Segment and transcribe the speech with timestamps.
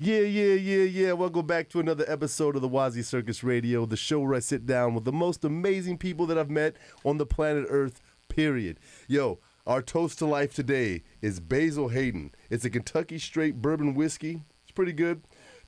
[0.00, 1.12] Yeah, yeah, yeah, yeah.
[1.12, 4.64] Welcome back to another episode of the Wazzy Circus Radio, the show where I sit
[4.64, 8.78] down with the most amazing people that I've met on the planet Earth, period.
[9.08, 12.30] Yo, our toast to life today is Basil Hayden.
[12.48, 14.40] It's a Kentucky straight bourbon whiskey.
[14.62, 15.20] It's pretty good.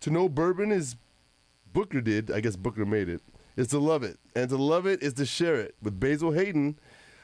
[0.02, 0.94] To know bourbon is
[1.72, 2.30] Booker did.
[2.30, 3.22] I guess Booker made it.
[3.56, 4.16] Is to love it.
[4.36, 5.74] And to love it is to share it.
[5.82, 6.78] With Basil Hayden,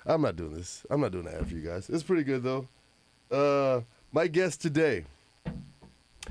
[0.07, 0.85] I'm not doing this.
[0.91, 1.89] I'm not doing that for you guys.
[1.89, 2.67] It's pretty good, though.
[3.31, 5.05] Uh, my guest today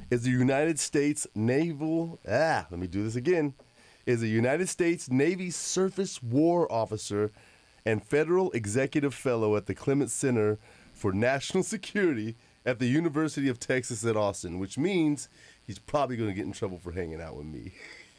[0.10, 2.20] is the United States Naval.
[2.30, 3.54] Ah, let me do this again.
[4.06, 7.32] Is a United States Navy Surface War Officer
[7.86, 10.60] and Federal Executive Fellow at the Clements Center
[10.94, 12.36] for National Security
[12.66, 15.30] at the University of Texas at Austin, which means
[15.62, 17.74] he's probably going to get in trouble for hanging out with me.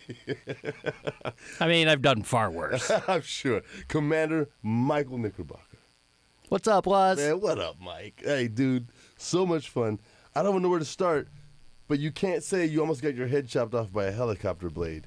[1.61, 2.91] I mean, I've done far worse.
[3.09, 3.63] I'm sure.
[3.89, 5.79] Commander Michael Knickerbocker.
[6.49, 7.19] What's up, Waz?
[7.19, 8.23] Man, what up, Mike?
[8.25, 9.99] Hey, dude, so much fun.
[10.35, 11.29] I don't even know where to start,
[11.89, 15.07] but you can't say you almost got your head chopped off by a helicopter blade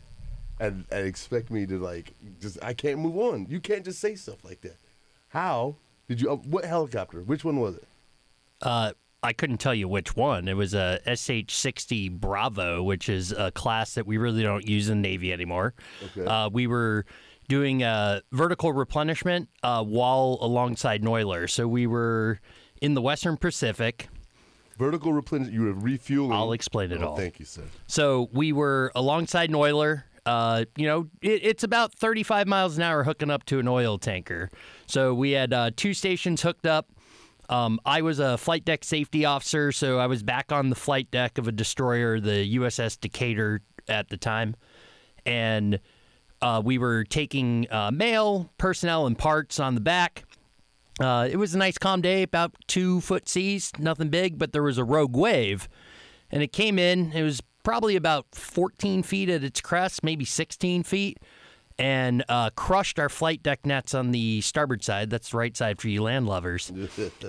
[0.59, 3.47] and, and expect me to, like, just, I can't move on.
[3.49, 4.77] You can't just say stuff like that.
[5.30, 5.75] How
[6.08, 7.21] did you, uh, what helicopter?
[7.21, 7.88] Which one was it?
[8.61, 10.47] Uh, I couldn't tell you which one.
[10.47, 15.02] It was a SH-60 Bravo, which is a class that we really don't use in
[15.02, 15.73] the Navy anymore.
[16.05, 16.25] Okay.
[16.25, 17.05] Uh, we were
[17.49, 21.47] doing a vertical replenishment uh, while alongside an oiler.
[21.47, 22.39] So we were
[22.81, 24.08] in the Western Pacific.
[24.80, 26.31] Vertical replenishment, you were refueling.
[26.31, 27.16] I'll explain it Oh, all.
[27.17, 27.63] Thank you, sir.
[27.85, 30.05] So we were alongside an oiler.
[30.25, 33.97] Uh, you know, it, it's about 35 miles an hour hooking up to an oil
[33.97, 34.49] tanker.
[34.88, 36.88] So we had uh, two stations hooked up.
[37.49, 41.11] Um, I was a flight deck safety officer, so I was back on the flight
[41.11, 44.55] deck of a destroyer, the USS Decatur at the time.
[45.25, 45.81] And
[46.41, 50.23] uh, we were taking uh, mail, personnel, and parts on the back.
[51.00, 54.64] Uh, it was a nice calm day, about two foot seas, nothing big, but there
[54.64, 55.69] was a rogue wave.
[56.31, 60.83] And it came in, it was probably about 14 feet at its crest, maybe 16
[60.83, 61.20] feet,
[61.77, 65.10] and uh, crushed our flight deck nets on the starboard side.
[65.10, 66.71] That's the right side for you land lovers.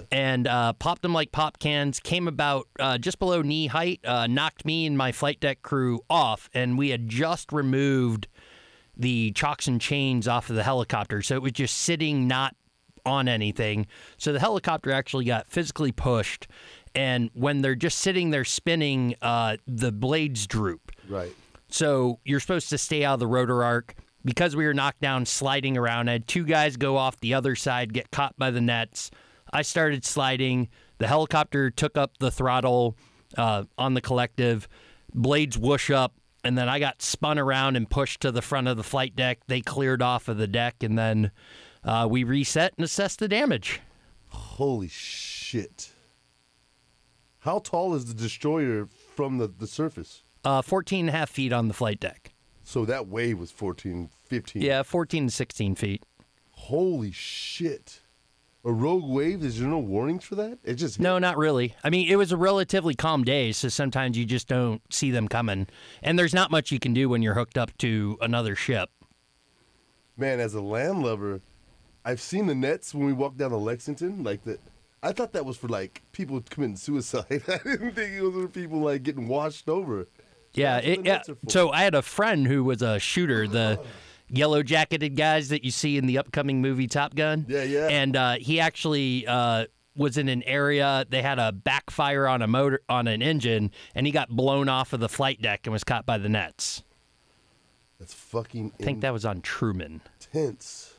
[0.13, 4.27] and uh, popped them like pop cans, came about uh, just below knee height, uh,
[4.27, 8.27] knocked me and my flight deck crew off, and we had just removed
[8.97, 11.23] the chocks and chains off of the helicopter.
[11.23, 12.55] So it was just sitting, not
[13.05, 13.87] on anything.
[14.17, 16.47] So the helicopter actually got physically pushed.
[16.95, 20.93] And when they're just sitting there spinning, uh, the blades droop.
[21.09, 21.35] Right.
[21.69, 23.95] So you're supposed to stay out of the rotor arc.
[24.23, 27.57] Because we were knocked down, sliding around, I had two guys go off the other
[27.57, 29.11] side, get caught by the nets.
[29.51, 30.69] I started sliding.
[30.99, 32.99] The helicopter took up the throttle
[33.39, 34.69] uh, on the collective.
[35.15, 36.13] Blades whoosh up,
[36.45, 39.39] and then I got spun around and pushed to the front of the flight deck.
[39.47, 41.31] They cleared off of the deck, and then
[41.85, 43.81] uh, we reset and assessed the damage.
[44.29, 45.91] Holy shit.
[47.41, 50.23] How tall is the destroyer from the, the surface?
[50.45, 52.33] Uh, 14 and a half feet on the flight deck.
[52.65, 54.63] So that wave was 14, 15.
[54.63, 56.05] Yeah, 14 to 16 feet.
[56.51, 58.01] Holy shit.
[58.63, 59.43] A rogue wave?
[59.43, 60.59] Is there no warnings for that?
[60.63, 61.75] It just No, not really.
[61.83, 65.29] I mean, it was a relatively calm day, so sometimes you just don't see them
[65.29, 65.67] coming.
[66.03, 68.91] And there's not much you can do when you're hooked up to another ship.
[70.17, 71.41] man, as a land lover,
[72.05, 74.23] I've seen the nets when we walked down to Lexington.
[74.23, 74.61] Like that,
[75.03, 77.43] I thought that was for like people committing suicide.
[77.49, 80.09] I didn't think it was for people like getting washed over.
[80.53, 81.15] Yeah, it, yeah.
[81.15, 81.51] nets are for.
[81.51, 83.81] So I had a friend who was a shooter, the
[84.29, 87.47] yellow jacketed guys that you see in the upcoming movie Top Gun.
[87.49, 87.89] Yeah, yeah.
[87.89, 92.47] And uh, he actually uh, was in an area they had a backfire on a
[92.47, 95.85] motor on an engine, and he got blown off of the flight deck and was
[95.85, 96.83] caught by the nets.
[97.99, 100.01] That's fucking I think that was on Truman.
[100.33, 100.95] intense.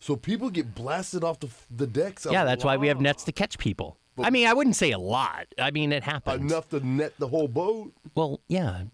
[0.00, 2.26] So people get blasted off the the decks.
[2.30, 3.98] Yeah, that's why we have nets to catch people.
[4.20, 5.46] I mean, I wouldn't say a lot.
[5.58, 6.40] I mean, it happens.
[6.40, 7.92] enough to net the whole boat.
[8.14, 8.84] Well, yeah.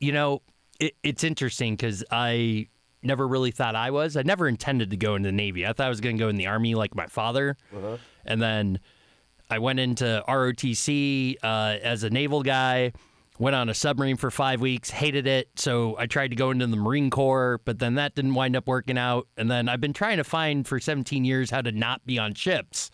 [0.00, 0.42] you know,
[0.80, 2.66] it, it's interesting because I
[3.02, 4.16] never really thought I was.
[4.16, 5.66] I never intended to go into the Navy.
[5.66, 7.56] I thought I was going to go in the Army like my father.
[8.24, 8.80] And then
[9.50, 12.92] I went into ROTC uh, as a naval guy.
[13.38, 15.48] Went on a submarine for five weeks, hated it.
[15.56, 18.68] So I tried to go into the Marine Corps, but then that didn't wind up
[18.68, 19.26] working out.
[19.36, 22.34] And then I've been trying to find for 17 years how to not be on
[22.34, 22.90] ships.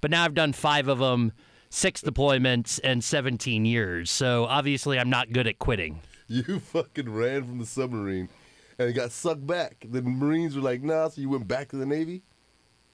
[0.00, 1.32] But now I've done five of them,
[1.70, 4.10] six deployments, and 17 years.
[4.10, 6.00] So obviously I'm not good at quitting.
[6.28, 8.30] You fucking ran from the submarine
[8.78, 9.84] and it got sucked back.
[9.88, 12.22] The Marines were like, nah, so you went back to the Navy?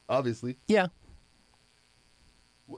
[0.09, 0.57] Obviously.
[0.69, 0.89] Yeah.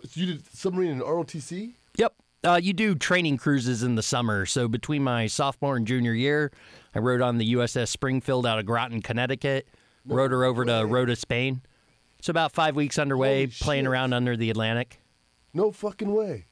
[0.04, 1.75] So you did submarine in ROTC?
[1.96, 2.14] Yep.
[2.44, 4.46] Uh, you do training cruises in the summer.
[4.46, 6.50] So between my sophomore and junior year,
[6.94, 9.69] I rode on the USS Springfield out of Groton, Connecticut.
[10.06, 11.62] rode her over to Rota, Spain.
[12.19, 13.90] It's about five weeks underway, Holy playing shit.
[13.90, 15.00] around under the Atlantic.
[15.54, 16.46] No fucking way.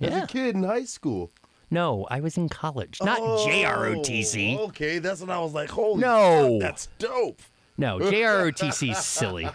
[0.00, 0.24] As Yeah.
[0.24, 1.30] a kid in high school.
[1.74, 4.58] No, I was in college, not Oh, JROTC.
[4.68, 6.58] Okay, that's when I was like, holy No.
[6.60, 7.42] fuck, that's dope.
[7.76, 9.48] No, JROTC is silly.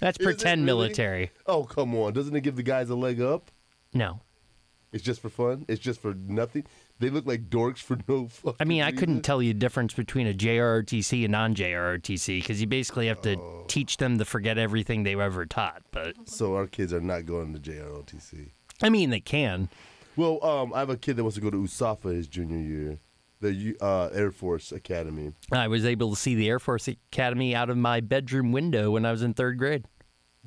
[0.00, 0.66] That's Is pretend really?
[0.84, 1.30] military.
[1.46, 2.14] Oh, come on.
[2.14, 3.50] Doesn't it give the guys a leg up?
[3.92, 4.20] No.
[4.92, 5.66] It's just for fun?
[5.68, 6.64] It's just for nothing?
[6.98, 9.92] They look like dorks for no fucking I mean, I couldn't tell you the difference
[9.94, 13.64] between a JROTC and non JROTC because you basically have to Oh.
[13.68, 15.82] teach them to forget everything they've ever taught.
[15.92, 18.48] But So our kids are not going to JROTC.
[18.82, 19.68] I mean, they can.
[20.16, 22.98] Well, um, I have a kid that wants to go to USAFA his junior year,
[23.40, 25.32] the uh, Air Force Academy.
[25.52, 29.06] I was able to see the Air Force Academy out of my bedroom window when
[29.06, 29.84] I was in third grade.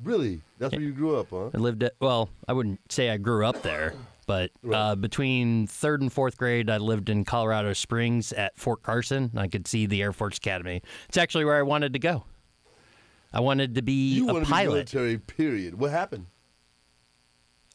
[0.02, 0.42] Really?
[0.58, 1.50] That's where you grew up, huh?
[1.54, 3.94] I lived at, well, I wouldn't say I grew up there,
[4.26, 9.30] but uh, between third and fourth grade, I lived in Colorado Springs at Fort Carson.
[9.32, 10.82] and I could see the Air Force Academy.
[11.08, 12.24] It's actually where I wanted to go.
[13.32, 14.72] I wanted to be You a want to be pilot.
[14.92, 15.78] military, period.
[15.78, 16.26] What happened?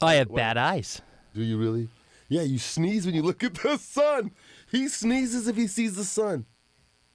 [0.02, 1.02] I have bad eyes.
[1.34, 1.88] Do you really?
[2.28, 4.32] Yeah, you sneeze when you look at the sun.
[4.72, 6.46] He sneezes if he sees the sun.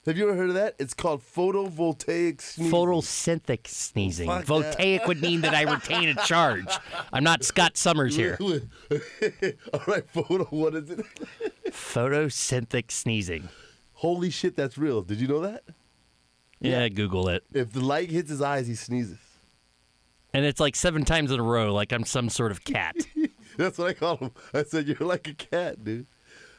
[0.06, 0.74] Have you ever heard of that?
[0.78, 2.72] It's called photovoltaic sneezing.
[2.72, 4.26] Photosynthetic sneezing.
[4.26, 4.46] Fuck that.
[4.46, 6.66] Voltaic would mean that I retain a charge.
[7.10, 8.36] I'm not Scott Summers here.
[9.72, 10.44] All right, photo.
[10.50, 11.06] What is it?
[11.68, 13.48] Photosynthetic sneezing.
[13.94, 15.00] Holy shit, that's real.
[15.00, 15.64] Did you know that?
[16.60, 17.44] Yeah, Google it.
[17.54, 19.18] If the light hits his eyes, he sneezes.
[20.34, 22.96] And it's like seven times in a row, like I'm some sort of cat.
[23.58, 24.30] That's what I call him.
[24.52, 26.06] I said you're like a cat, dude.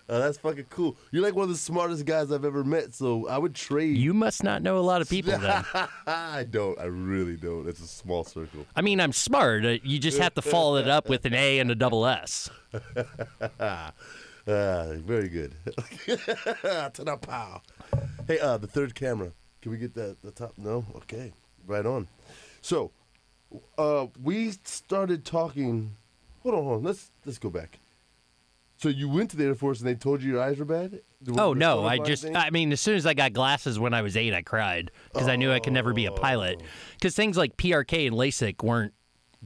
[0.07, 0.95] Uh, that's fucking cool.
[1.11, 2.93] You're like one of the smartest guys I've ever met.
[2.93, 3.97] So I would trade.
[3.97, 5.65] You must not know a lot of people then.
[6.07, 6.79] I don't.
[6.79, 7.67] I really don't.
[7.67, 8.67] It's a small circle.
[8.75, 9.65] I mean, I'm smart.
[9.65, 12.51] Uh, You just have to follow it up with an A and a double S.
[14.47, 15.55] Ah, very good.
[16.61, 17.63] Ta-da, pow.
[18.27, 19.31] Hey, uh, the third camera.
[19.63, 20.53] Can we get that the top?
[20.57, 20.85] No.
[20.97, 21.33] Okay.
[21.65, 22.07] Right on.
[22.61, 22.91] So,
[23.79, 25.95] uh, we started talking.
[26.45, 26.83] Hold on, hold on.
[26.83, 27.79] Let's let's go back.
[28.77, 31.01] So you went to the Air Force and they told you your eyes were bad?
[31.35, 32.35] Oh no, I just thing?
[32.35, 35.27] I mean as soon as I got glasses when I was 8 I cried because
[35.27, 36.15] I knew I could never be a oh.
[36.15, 36.61] pilot
[37.01, 38.93] cuz things like PRK and LASIK weren't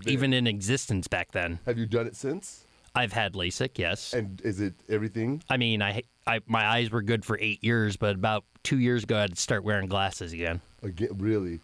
[0.06, 1.60] even in existence back then.
[1.66, 2.66] Have you done it since?
[2.94, 4.14] I've had LASIK, yes.
[4.14, 5.42] And is it everything?
[5.50, 9.04] I mean, I, I my eyes were good for 8 years, but about 2 years
[9.04, 10.60] ago I had to start wearing glasses again.
[10.84, 11.62] Again, really?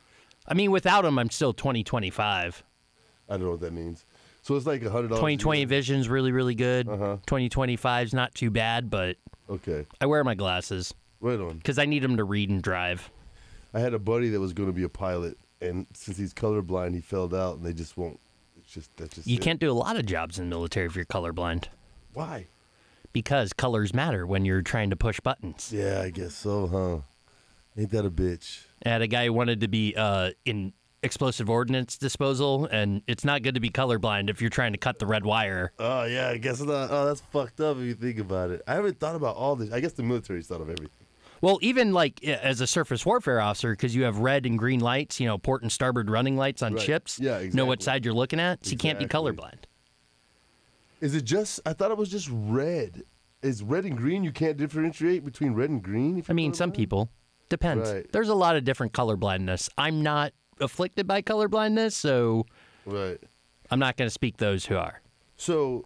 [0.47, 2.63] I mean, without them I'm still 2025.
[3.27, 4.05] I don't know what that means.
[4.45, 5.21] So it's like a hundred dollars.
[5.21, 6.87] 2020 vision's really really good.
[6.87, 7.17] Uh-huh.
[7.25, 9.17] 2025's not too bad, but
[9.49, 11.61] Okay, I wear my glasses right on.
[11.61, 13.09] cuz I need them to read and drive.
[13.73, 16.93] I had a buddy that was going to be a pilot, and since he's colorblind,
[16.93, 18.19] he failed out, and they just won't.
[18.59, 19.41] It's just that's just You it.
[19.41, 21.65] can't do a lot of jobs in the military if you're colorblind.
[22.13, 22.45] Why?
[23.13, 25.71] Because colors matter when you're trying to push buttons.
[25.73, 26.97] Yeah, I guess so, huh?
[27.81, 28.61] Ain't that a bitch?
[28.85, 30.71] I had a guy who wanted to be uh, in
[31.05, 34.99] explosive ordnance disposal, and it's not good to be colorblind if you're trying to cut
[34.99, 35.71] the red wire.
[35.79, 36.89] Oh yeah, I guess not.
[36.91, 38.61] Oh, that's fucked up if you think about it.
[38.67, 39.71] I haven't thought about all this.
[39.71, 40.89] I guess the military's thought of everything.
[41.41, 45.19] Well, even like as a surface warfare officer, because you have red and green lights,
[45.19, 46.81] you know, port and starboard running lights on Right.
[46.81, 47.19] ships.
[47.19, 47.83] Yeah, Know what exactly.
[47.83, 49.31] side you're looking at, so you can't be Exactly.
[49.33, 49.63] colorblind.
[51.01, 51.59] Is it just?
[51.65, 53.03] I thought it was just red.
[53.43, 54.23] Is red and green?
[54.23, 56.17] You can't differentiate between red and green.
[56.17, 56.75] If I you're mean, some colorblind?
[56.75, 57.09] people
[57.49, 57.91] depends.
[57.91, 58.11] Right.
[58.11, 59.69] There's a lot of different color blindness.
[59.77, 62.45] I'm not afflicted by color blindness, so
[62.85, 63.19] Right.
[63.71, 65.01] I'm not going to speak those who are.
[65.37, 65.85] So,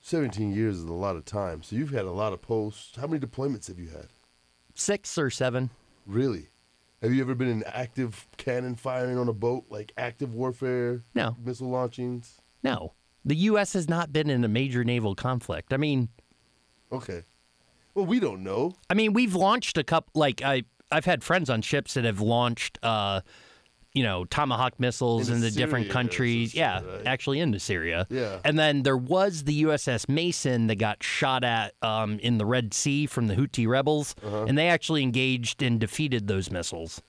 [0.00, 1.62] 17 years is a lot of time.
[1.62, 2.96] So you've had a lot of posts.
[2.96, 4.08] How many deployments have you had?
[4.74, 5.70] Six or seven.
[6.06, 6.48] Really?
[7.00, 11.04] Have you ever been in active cannon firing on a boat, like active warfare?
[11.14, 11.36] No.
[11.42, 12.40] Missile launchings?
[12.62, 12.94] No.
[13.24, 13.72] The U.S.
[13.74, 15.72] has not been in a major naval conflict.
[15.72, 16.08] I mean,
[16.92, 17.22] Okay.
[17.94, 18.74] Well, we don't know.
[18.90, 20.10] I mean, we've launched a couple.
[20.20, 23.20] Like I, I've had friends on ships that have launched, uh,
[23.94, 26.52] you know, Tomahawk missiles Into into different countries.
[26.54, 27.06] Yeah, right?
[27.06, 28.06] actually into Syria.
[28.10, 28.40] Yeah.
[28.44, 32.74] And then there was the USS Mason that got shot at um, in the Red
[32.74, 34.44] Sea from the Houthi rebels, Uh-huh.
[34.48, 37.00] and they actually engaged and defeated those missiles.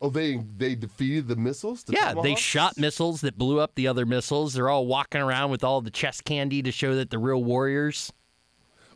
[0.00, 1.82] Oh, they they defeated the missiles?
[1.84, 4.52] The yeah, they shot missiles that blew up the other missiles.
[4.54, 8.12] They're all walking around with all the chest candy to show that they're real warriors.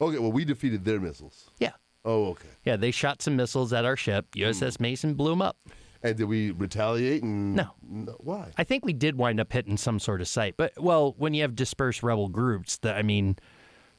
[0.00, 1.50] Okay, well, we defeated their missiles.
[1.58, 1.72] Yeah.
[2.04, 2.48] Oh, okay.
[2.64, 4.26] Yeah, they shot some missiles at our ship.
[4.36, 5.56] USS Mason blew them up.
[6.02, 7.22] And did we retaliate?
[7.22, 7.70] And No.
[8.18, 8.52] Why?
[8.56, 10.56] I think we did wind up hitting some sort of site.
[10.56, 13.36] But, well, when you have dispersed rebel groups, that I mean,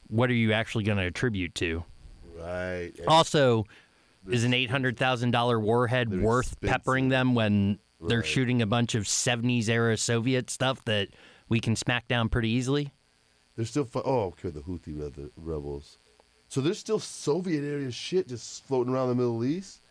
[0.07, 1.83] what are you actually going to attribute to?
[2.37, 2.91] Right.
[2.97, 3.65] And- Also,
[4.29, 6.69] is an $800,000 warhead worth expensive.
[6.69, 11.09] peppering them when they're shooting a bunch of 70s era Soviet stuff that
[11.49, 12.93] we can smack down pretty easily?
[13.55, 13.83] They're still.
[13.85, 14.49] Fi- oh, okay.
[14.51, 15.97] The Houthi rebels.
[16.47, 19.81] So there's still Soviet area shit just floating around the Middle East.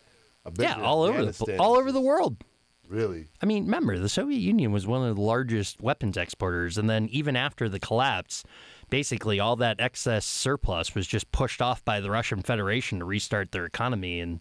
[0.57, 2.43] Yeah, all over the all over the world.
[2.87, 3.27] Really?
[3.39, 7.07] I mean, remember, the Soviet Union was one of the largest weapons exporters, and then
[7.11, 8.43] even after the collapse,
[8.89, 13.51] basically all that excess surplus was just pushed off by the Russian Federation to restart
[13.51, 14.39] their economy and,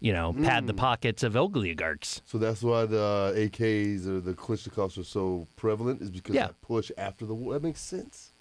[0.00, 0.78] you know, pad the Mm.
[0.78, 2.22] pockets of oligarchs.
[2.24, 6.46] So that's why the AKs or the Kalashnikovs are so prevalent, is because Yeah.
[6.46, 7.52] that push after the war.
[7.52, 8.32] That makes sense.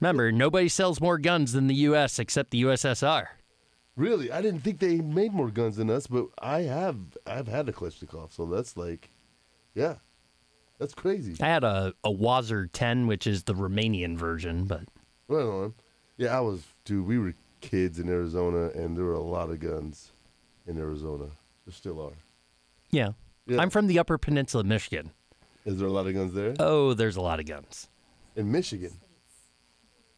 [0.00, 2.18] Remember, nobody sells more guns than the U.S.
[2.18, 3.26] except the USSR.
[3.98, 6.96] Really, I didn't think they made more guns than us, but I have.
[7.26, 9.10] I've had a Kalashnikov, so that's like,
[9.74, 9.96] yeah,
[10.78, 11.34] that's crazy.
[11.42, 14.82] I had a, a WASR-10, which is the Romanian version, but
[15.26, 15.74] Right on.
[16.16, 17.06] Yeah, I was, dude.
[17.06, 20.12] We were kids in Arizona, and there were a lot of guns
[20.66, 21.26] in Arizona.
[21.66, 22.12] There still are.
[22.90, 23.10] yeah.
[23.46, 23.60] Yeah.
[23.62, 25.10] I'm from the Upper Peninsula of Michigan.
[25.64, 27.88] Is there a lot of guns there Oh, there's a lot of guns.
[28.36, 28.92] in Michigan?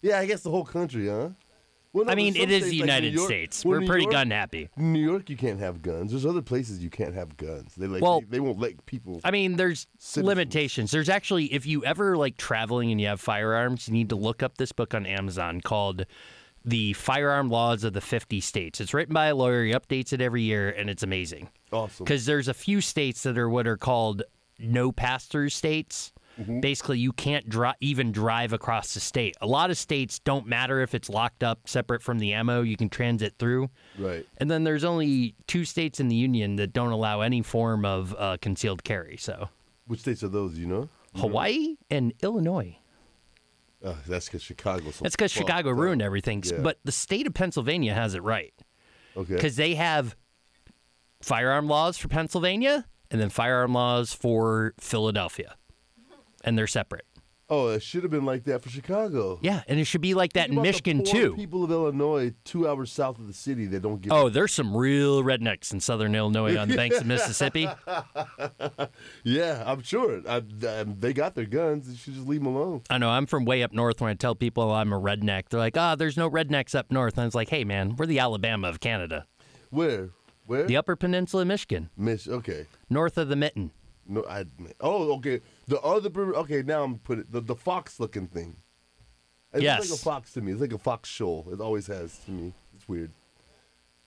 [0.02, 1.28] Yeah, I guess the whole country, huh?
[1.92, 3.64] Well, no, I mean, it is the like United York- States.
[3.64, 4.68] well, We're New pretty York- gun happy.
[4.76, 6.12] New York, you can't have guns.
[6.12, 7.75] There's other places you can't have guns.
[7.75, 9.20] They like Well- they, they won't let people.
[9.25, 10.26] I mean, there's Citizens.
[10.26, 10.90] limitations.
[10.92, 14.42] There's actually, if you ever like traveling and you have firearms, you need to look
[14.42, 16.06] up this book on Amazon called
[16.64, 19.64] "The Firearm Laws of the 50 States." It's written by a lawyer.
[19.64, 22.04] He updates it every year, and it's amazing awesome.
[22.04, 24.23] because there's a few states that are what are called
[24.61, 26.12] no pass-through states.
[26.40, 26.61] Mm-hmm.
[26.61, 29.37] Basically, you can't dri- even drive across the state.
[29.40, 32.62] A lot of states don't matter if it's locked up separate from the ammo.
[32.62, 33.68] You can transit through.
[33.99, 34.26] Right.
[34.38, 38.14] And then there's only two states in the union that don't allow any form of
[38.18, 39.16] uh, concealed carry.
[39.18, 39.49] So
[39.87, 40.59] Which states are those?
[40.59, 40.88] You know?
[41.16, 42.78] Hawaii and Illinois.
[43.85, 44.90] Uh, that's because Chicago.
[44.90, 46.42] So That's because Chicago ruined everything.
[46.44, 46.59] Yeah.
[46.61, 48.52] But the state of Pennsylvania has it right
[49.16, 49.35] Okay.
[49.35, 50.16] because they have
[51.23, 55.56] firearm laws for Pennsylvania and then firearm laws for Philadelphia,
[56.44, 57.04] and they're separate.
[57.52, 59.40] Oh, it should have been like that for Chicago.
[59.42, 61.35] Yeah, and it should be like that Think in about the Michigan poor too.
[61.35, 64.12] People of Illinois, two hours south of the city, they don't get.
[64.12, 67.68] Oh, there's some real rednecks in southern Illinois on the banks of Mississippi.
[69.25, 70.23] yeah, I'm sure.
[70.28, 71.88] I, I, they got their guns.
[71.88, 72.82] You should just leave them alone.
[72.88, 74.00] I know I'm from way up north.
[74.00, 77.14] When I tell people I'm a redneck, they're like, "Ah, there's no rednecks up north."
[77.14, 79.26] And I was like, "Hey, man, we're the Alabama of Canada,
[79.70, 80.11] Where?
[80.47, 80.66] Where?
[80.66, 82.28] the Upper Peninsula of Michigan, Miss.
[82.28, 82.66] okay.
[82.88, 83.73] north of the Mitten."
[84.06, 84.44] No, I.
[84.80, 85.40] Oh, okay.
[85.71, 86.11] The other.
[86.11, 88.57] per- Okay, now I'm putting the the fox looking thing.
[89.55, 89.79] It Yes.
[89.81, 90.53] looks like a fox to me.
[90.53, 91.49] It's like a fox shoal.
[91.53, 92.53] It always has to me.
[92.75, 93.11] It's weird.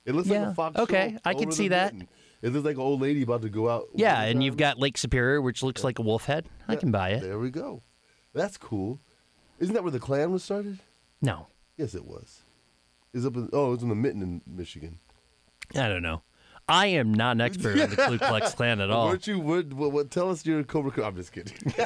[0.06, 0.78] It looks like a fox.
[0.80, 1.94] okay, I can see that.
[2.42, 3.88] It looks like an old lady about to go out.
[3.96, 6.48] Yeah, and you've got Lake Superior, which looks like a wolf head.
[6.68, 7.22] I can buy it.
[7.22, 7.82] There we go.
[8.34, 9.00] That's cool.
[9.60, 10.80] Isn't that where the Klan was started?
[11.22, 12.44] No, Yes, it was.
[13.14, 15.00] Is up in, oh, it was in the Mitten in Michigan.
[15.76, 16.22] I don't know.
[16.68, 19.10] I am not an expert on the Ku Klux Klan at all.
[19.10, 19.40] Weren't you?
[19.40, 21.04] What, what, what, tell us your Cobra Kai.
[21.04, 21.74] I'm just kidding.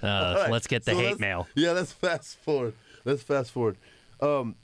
[0.00, 1.48] Uh, let's get the So hate mail.
[1.56, 2.74] Yeah, let's fast forward.
[3.04, 3.78] Let's fast forward.
[4.20, 4.54] Um,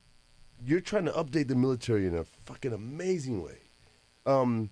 [0.65, 3.59] you're trying to update the military in a fucking amazing way.
[4.27, 4.71] Um,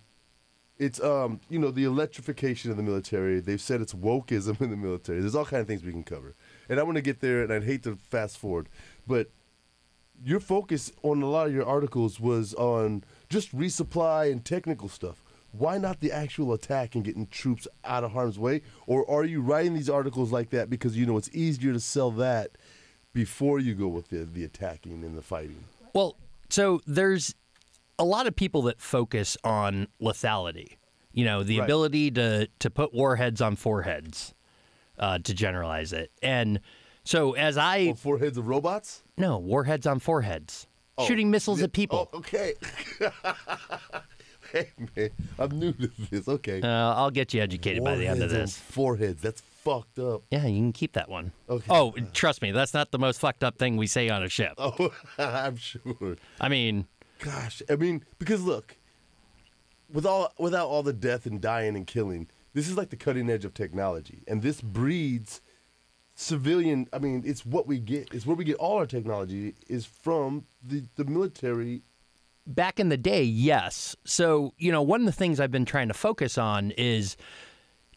[0.79, 3.41] it's um, you know, the electrification of the military.
[3.41, 5.21] They've said it's wokeism in the military.
[5.21, 6.35] There's all kind of things we can cover,
[6.69, 7.43] and I want to get there.
[7.43, 8.69] And I'd hate to fast forward,
[9.07, 9.31] but
[10.25, 15.25] your focus on a lot of your articles was on just resupply and technical stuff.
[15.53, 18.63] Why not the actual attack and getting troops out of harm's way?
[18.87, 22.11] Or are you writing these articles like that because you know it's easier to sell
[22.13, 22.53] that
[23.13, 25.65] before you go with the, the attacking and the fighting?
[25.95, 26.17] Well,
[26.49, 27.35] so there's
[27.99, 30.77] a lot of people that focus on lethality.
[31.13, 31.65] You know, the Right.
[31.65, 34.35] ability to to put warheads on foreheads,
[34.99, 36.11] uh, to generalize it.
[36.23, 36.61] And
[37.05, 39.03] so as I Or four heads of robots?
[39.19, 40.67] no warheads on foreheads,
[40.99, 42.11] Oh, shooting missiles at people.
[42.13, 42.55] Oh, okay.
[44.53, 46.29] hey man, I'm new to this.
[46.29, 46.61] Okay.
[46.61, 48.57] Uh, I'll get you educated by the end of this.
[48.57, 49.23] Foreheads.
[49.23, 50.23] That's fucked up.
[50.31, 51.33] Yeah, you can keep that one.
[51.49, 51.67] Okay.
[51.71, 54.55] Oh, trust me, that's not the most fucked up thing we say on a ship.
[54.59, 56.17] Oh, I'm sure.
[56.41, 56.87] I mean,
[57.23, 58.77] Gosh, I mean, because look,
[59.93, 63.31] with all without all the death and dying and killing, this is like the cutting
[63.31, 65.41] edge of technology, and this breeds
[66.23, 66.89] civilian.
[66.93, 68.09] I mean, it's what we get.
[68.13, 71.83] It's where we get all our technology is from the the military.
[72.47, 73.97] back in the day, yes.
[74.05, 77.17] So, you know, one of the things I've been trying to focus on is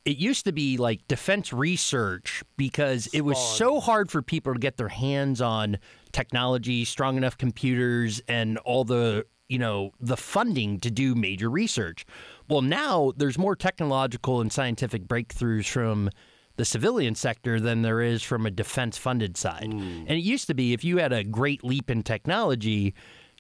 [0.06, 4.60] it used to be like defense research because it was so hard for people to
[4.60, 5.80] get their hands on
[6.12, 12.06] technology, strong enough computers, and all the you know the funding to do major research.
[12.48, 16.12] Well, now there's more technological and scientific breakthroughs from
[16.58, 19.72] the civilian sector than there is from a defense funded side.
[19.72, 22.94] And it used to be if you had a great leap in technology,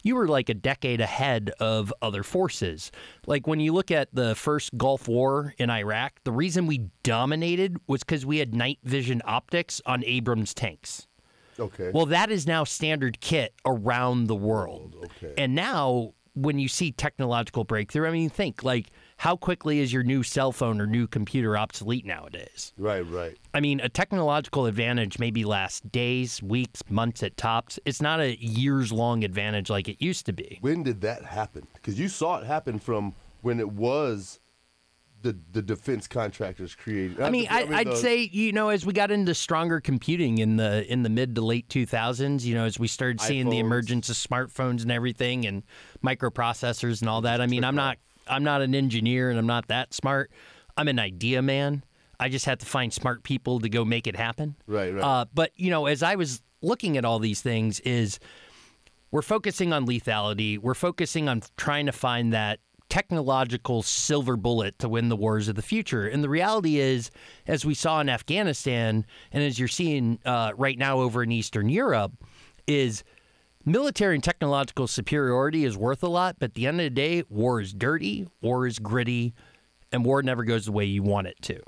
[0.04, 2.92] you were like a decade ahead of other forces.
[3.26, 7.78] Like when you look at the first Gulf War in Iraq, the reason we dominated
[7.88, 11.08] was because we had night vision optics on Abrams tanks.
[11.60, 11.92] Okay.
[11.94, 14.96] Well, that is now standard kit around the world.
[15.06, 15.34] okay.
[15.38, 20.04] And now, when you see technological breakthrough, I mean, think like how quickly is your
[20.04, 22.74] new cell phone or new computer obsolete nowadays?
[22.78, 23.38] right, right.
[23.54, 27.80] I mean, a technological advantage maybe lasts days, weeks, months at tops.
[27.86, 30.60] It's not a years long advantage like it used to be.
[30.62, 31.68] When did that happen?
[31.74, 34.40] Because you saw it happen from when it was
[35.22, 37.20] the the defense contractors created.
[37.20, 40.58] I mean, I, I'd the- say you know as we got into stronger computing in
[40.58, 44.10] the in the mid to late 2000s, you know, as we started seeing the emergence
[44.10, 45.64] of smartphones and everything, and
[46.04, 47.42] microprocessors and all that.
[47.42, 50.32] I mean, I'm not I'm not an engineer and I'm not that smart.
[50.78, 51.84] I'm an idea man.
[52.20, 54.56] I just have to find smart people to go make it happen.
[54.68, 55.04] Right, right.
[55.04, 58.20] Uh, but you know, as I was looking at all these things, is
[59.12, 60.58] we're focusing on lethality.
[60.58, 65.56] We're focusing on trying to find that technological silver bullet to win the wars of
[65.56, 66.08] the future.
[66.08, 67.12] And the reality is,
[67.48, 71.70] as we saw in Afghanistan, and as you're seeing uh, right now over in Eastern
[71.70, 72.14] Europe,
[72.68, 73.04] is
[73.66, 76.38] military and technological superiority is worth a lot.
[76.40, 79.34] But at the end of the day, war is dirty, war is gritty,
[79.92, 81.62] and war never goes the way you want it to.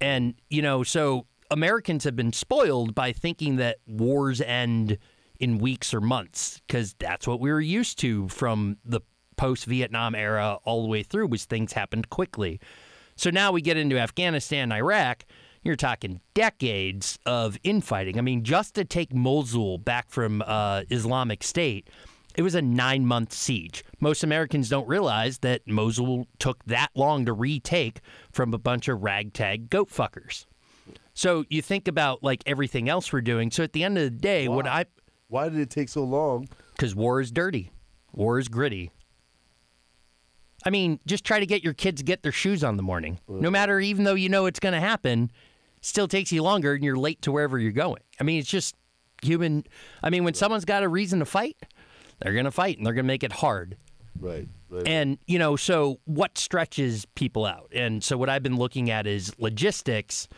[0.00, 4.98] And, you know, so Americans have been spoiled by thinking that wars end
[5.38, 9.00] in weeks or months because that's what we were used to from the
[9.36, 12.60] post Vietnam era all the way through was things happened quickly.
[13.16, 15.24] So now we get into Afghanistan, Iraq,
[15.62, 18.18] you're talking decades of infighting.
[18.18, 21.88] I mean, just to take Mosul back from uh, Islamic State,
[22.34, 23.84] it was a nine month siege.
[24.00, 28.00] Most Americans don't realize that Mosul took that long to retake
[28.32, 30.46] from a bunch of ragtag goat fuckers.
[31.14, 33.50] So you think about like everything else we're doing.
[33.50, 34.86] So at the end of the day, what I
[35.28, 36.48] Why did it take so long?
[36.74, 37.70] because war is dirty,
[38.12, 38.90] war is gritty.
[40.64, 43.18] I mean, just try to get your kids to get their shoes on the morning.
[43.28, 45.30] No matter, even though you know it's going to happen,
[45.82, 48.02] still takes you longer and you're late to wherever you're going.
[48.18, 48.74] I mean, it's just
[49.22, 49.64] human.
[50.02, 51.56] I mean, when someone's got a reason to fight,
[52.20, 53.76] they're going to fight and they're going to make it hard.
[54.18, 54.86] Right, right.
[54.86, 57.70] And, you know, so what stretches people out?
[57.74, 60.28] And so what I've been looking at is logistics.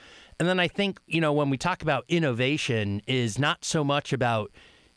[0.41, 4.13] And then I think, you know, when we talk about innovation is not so much
[4.13, 4.51] about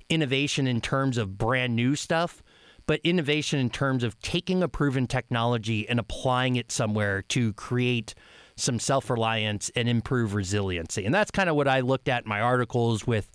[0.10, 2.42] innovation in terms of brand new stuff,
[2.86, 8.16] but innovation in terms of taking a proven technology and applying it somewhere to create
[8.58, 11.06] some self-reliance and improve resiliency.
[11.06, 13.32] And that's kind of what I looked at in my articles with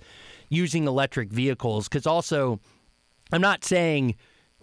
[0.50, 2.60] using electric vehicles cuz also
[3.32, 4.16] I'm not saying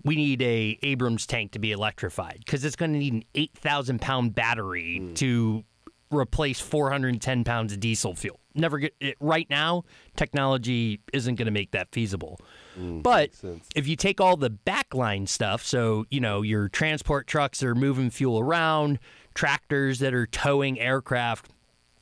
[0.03, 3.99] we need a Abrams tank to be electrified because it's going to need an 8,000
[3.99, 5.13] pound battery hmm.
[5.15, 5.63] to
[6.11, 8.39] replace 410 pounds of diesel fuel.
[8.55, 9.83] Never get it right now.
[10.15, 12.39] Technology isn't going to make that feasible.
[12.75, 13.31] Hmm, but
[13.75, 18.09] if you take all the backline stuff, so you know your transport trucks are moving
[18.09, 18.99] fuel around,
[19.39, 21.47] tractors that are towing aircraft,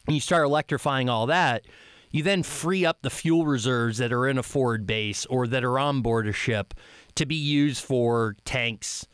[0.08, 1.66] and you start electrifying all that,
[2.10, 5.64] you then free up the fuel reserves that are in a forward base or that
[5.64, 6.74] are on board a ship
[7.14, 9.06] to be used for tanks,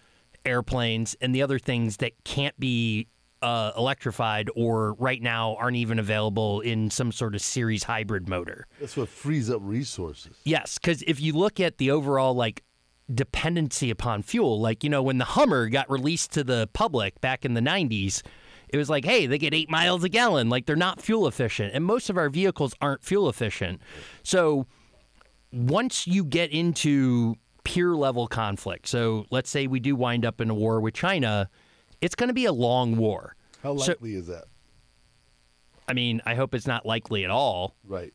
[0.45, 3.09] airplanes, and the other things that can't be
[3.41, 8.67] uh, electrified or right now aren't even available in some sort of series hybrid motor.
[8.79, 10.37] That's what frees up resources.
[10.45, 12.63] Yes, because if you look at the overall like
[13.13, 17.45] dependency upon fuel, like you know when the Hummer got released to the public back
[17.45, 18.21] in the '90s,
[18.69, 20.49] it was like, hey, they get eight miles a gallon.
[20.49, 23.81] Like they're not fuel efficient, and most of our vehicles aren't fuel efficient.
[24.23, 24.65] So
[25.51, 30.49] once you get into peer level conflict, so let's say we do wind up in
[30.49, 31.49] a war with China,
[32.01, 33.35] it's going to be a long war.
[33.61, 34.45] How So- likely is that?
[35.87, 37.75] I mean, I hope it's not likely at all.
[37.85, 38.13] Right.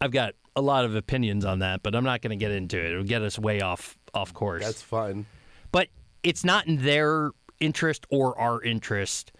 [0.00, 2.78] I've got a lot of opinions on that, but I'm not going to get into
[2.78, 2.92] it.
[2.92, 4.62] It'll get us way off off course.
[4.64, 5.26] That's fine.
[5.70, 5.88] but
[6.22, 9.32] it's not in their interest or our interest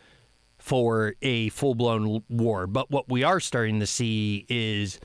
[0.58, 2.66] for a full blown war.
[2.66, 4.98] But what we are starting to see is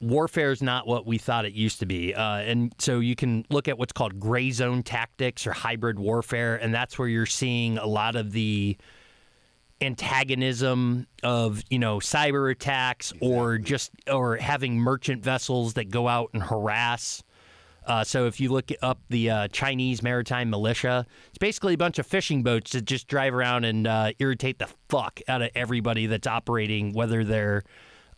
[0.00, 2.14] warfare is not what we thought it used to be.
[2.14, 6.56] Uh, and so you can look at what's called gray zone tactics or hybrid warfare,
[6.56, 8.76] and that's where you're seeing a lot of the
[9.82, 16.30] antagonism of you know cyber attacks or just or having merchant vessels that go out
[16.32, 17.22] and harass
[17.84, 21.98] Uh, so if you look up the uh, Chinese maritime militia, it's basically a bunch
[21.98, 26.06] of fishing boats that just drive around and uh, irritate the fuck out of everybody
[26.06, 27.64] that's operating, whether they're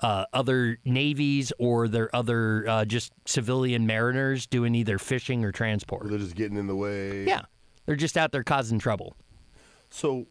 [0.01, 6.11] uh, other navies or they're other uh, just civilian mariners doing either fishing or transport.
[6.11, 7.25] They're just getting in the way.
[7.25, 7.43] Yeah,
[7.87, 9.17] they're just out there causing trouble.
[9.89, 10.27] So,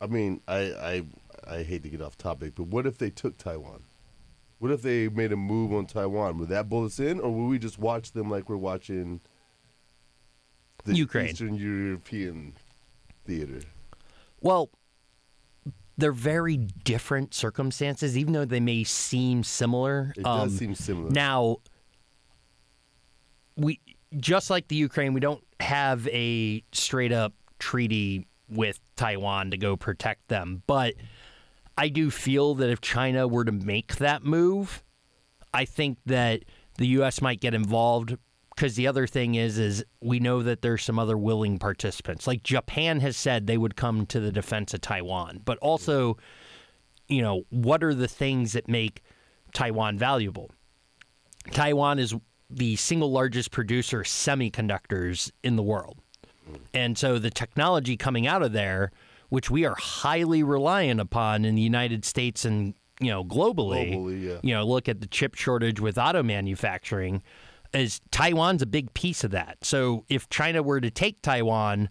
[0.00, 1.02] I mean, I I
[1.58, 3.82] I hate to get off topic, but what if they took Taiwan?
[4.58, 6.38] What if they made a move on Taiwan?
[6.38, 9.20] Would that pull us in, or would we just watch them like we're watching
[10.84, 11.28] the Ukraine.
[11.28, 12.54] Eastern European
[13.24, 13.60] theater?
[14.40, 14.70] Well,
[15.96, 20.12] they're very different circumstances, even though they may seem similar.
[20.16, 21.10] It Um, does seem similar.
[21.10, 21.58] Now,
[23.56, 23.80] we
[24.16, 29.76] just like the Ukraine, we don't have a straight up treaty with Taiwan to go
[29.76, 30.94] protect them, but
[31.76, 34.82] I do feel that if China were to make that move,
[35.54, 36.44] I think that
[36.76, 37.22] the U.S.
[37.22, 38.16] might get involved
[38.54, 42.26] because the other thing is, is we know that there's some other willing participants.
[42.26, 46.16] Like Japan has said they would come to the defense of Taiwan, but also,
[47.06, 49.02] you know, what are the things that make
[49.54, 50.50] Taiwan valuable?
[51.52, 52.14] Taiwan is
[52.50, 56.00] the single largest producer of semiconductors in the world.
[56.74, 58.90] And so the technology coming out of there,
[59.28, 64.22] which we are highly reliant upon in the United States and you know globally, Globally,
[64.22, 64.38] yeah.
[64.42, 67.22] you know, look at the chip shortage with auto manufacturing,
[67.72, 69.58] is Taiwan's a big piece of that.
[69.62, 71.88] So if China were to take Taiwan,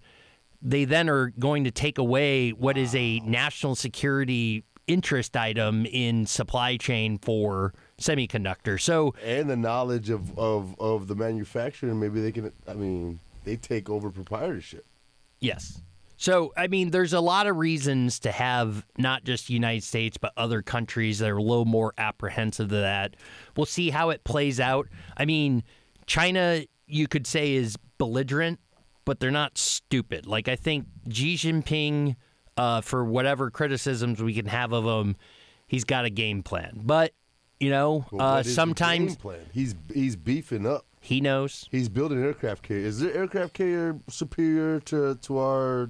[0.62, 6.26] they then are going to take away what is a national security interest item in
[6.26, 8.82] supply chain for semiconductors.
[8.82, 12.52] So and the knowledge of, of, of the manufacturing, maybe they can.
[12.68, 14.86] I mean, they take over proprietorship.
[15.40, 15.82] Yes.
[16.20, 20.18] So, I mean, there's a lot of reasons to have not just the United States,
[20.18, 23.16] but other countries that are a little more apprehensive of that.
[23.56, 24.88] We'll see how it plays out.
[25.16, 25.64] I mean,
[26.08, 28.60] China, you could say, is belligerent,
[29.06, 30.26] but they're not stupid.
[30.26, 32.16] Like, I think Xi Jinping,
[32.58, 35.18] uh, for whatever criticisms we can have of him,
[35.68, 36.82] he's got a game plan.
[36.84, 37.14] But,
[37.60, 39.18] you know, But uh, what is game sometimes
[39.54, 40.88] he's he's beefing up.
[41.00, 41.68] He knows.
[41.72, 42.86] He's building aircraft carrier.
[42.86, 45.90] Is there aircraft carrier superior to to our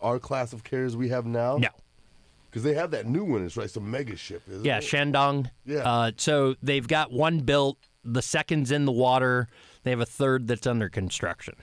[0.00, 1.56] our class of carriers we have now?
[1.56, 1.68] No.
[2.50, 3.44] because they have that new one.
[3.44, 4.42] It's like some mega ship.
[4.62, 4.84] Yeah, it?
[4.84, 5.50] Shandong.
[5.64, 5.78] Yeah.
[5.78, 7.78] Uh, so they've got one built.
[8.04, 9.48] The second's in the water.
[9.82, 11.54] They have a third that's under construction.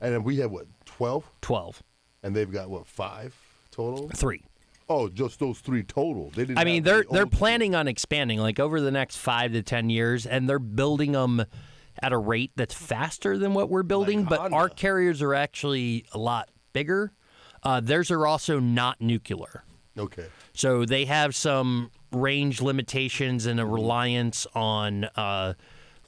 [0.00, 1.82] and then we have what twelve, 12.
[2.22, 3.34] and they've got what five
[3.70, 4.08] total.
[4.10, 4.44] Three.
[4.88, 6.30] Oh, just those three total.
[6.30, 6.58] They didn't.
[6.58, 9.88] I mean, they're the they're planning on expanding like over the next five to ten
[9.90, 11.44] years, and they're building them
[12.02, 14.24] at a rate that's faster than what we're building.
[14.24, 14.56] but Honda.
[14.56, 17.12] our carriers are actually a lot bigger.
[17.62, 19.64] Uh, theirs are also not nuclear.
[19.98, 20.26] Okay.
[20.54, 25.54] So they have some range limitations and a reliance on uh,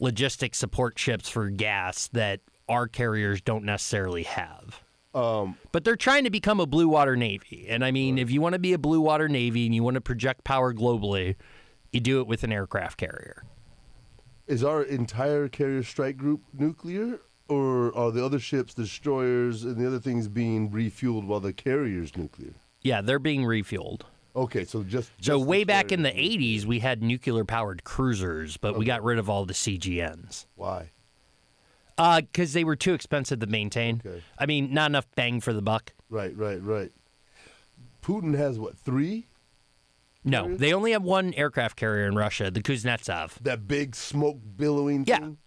[0.00, 4.80] logistic support ships for gas that our carriers don't necessarily have.
[5.14, 7.66] Um, But they're trying to become a blue water navy.
[7.68, 9.96] And I mean, if you want to be a blue water navy and you want
[9.96, 11.36] to project power globally,
[11.92, 13.44] you do it with an aircraft carrier.
[14.46, 19.86] Is our entire carrier strike group nuclear, or are the other ships, destroyers, and the
[19.86, 22.54] other things being refueled while the carrier's nuclear?
[22.80, 24.02] Yeah, they're being refueled.
[24.34, 27.84] Okay, so just, So just the way back in the 80s, we had nuclear powered
[27.84, 30.46] cruisers, but we got rid of all the CGNs.
[30.54, 30.90] Why?
[31.98, 34.00] Uh, because they were too expensive to maintain.
[34.04, 34.22] Okay.
[34.38, 35.92] I mean, not enough bang for the buck.
[36.08, 36.90] Right, right, right.
[38.02, 39.26] Putin has what three?
[40.24, 40.60] No, Carriers?
[40.60, 43.32] they only have one aircraft carrier in Russia, the Kuznetsov.
[43.42, 45.18] That big smoke billowing Yeah.
[45.18, 45.38] thing.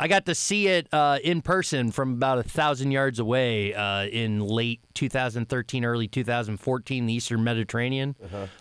[0.00, 4.04] I got to see it uh, in person from about a thousand yards away uh,
[4.06, 8.14] in late 2013, early 2014, the Eastern Mediterranean.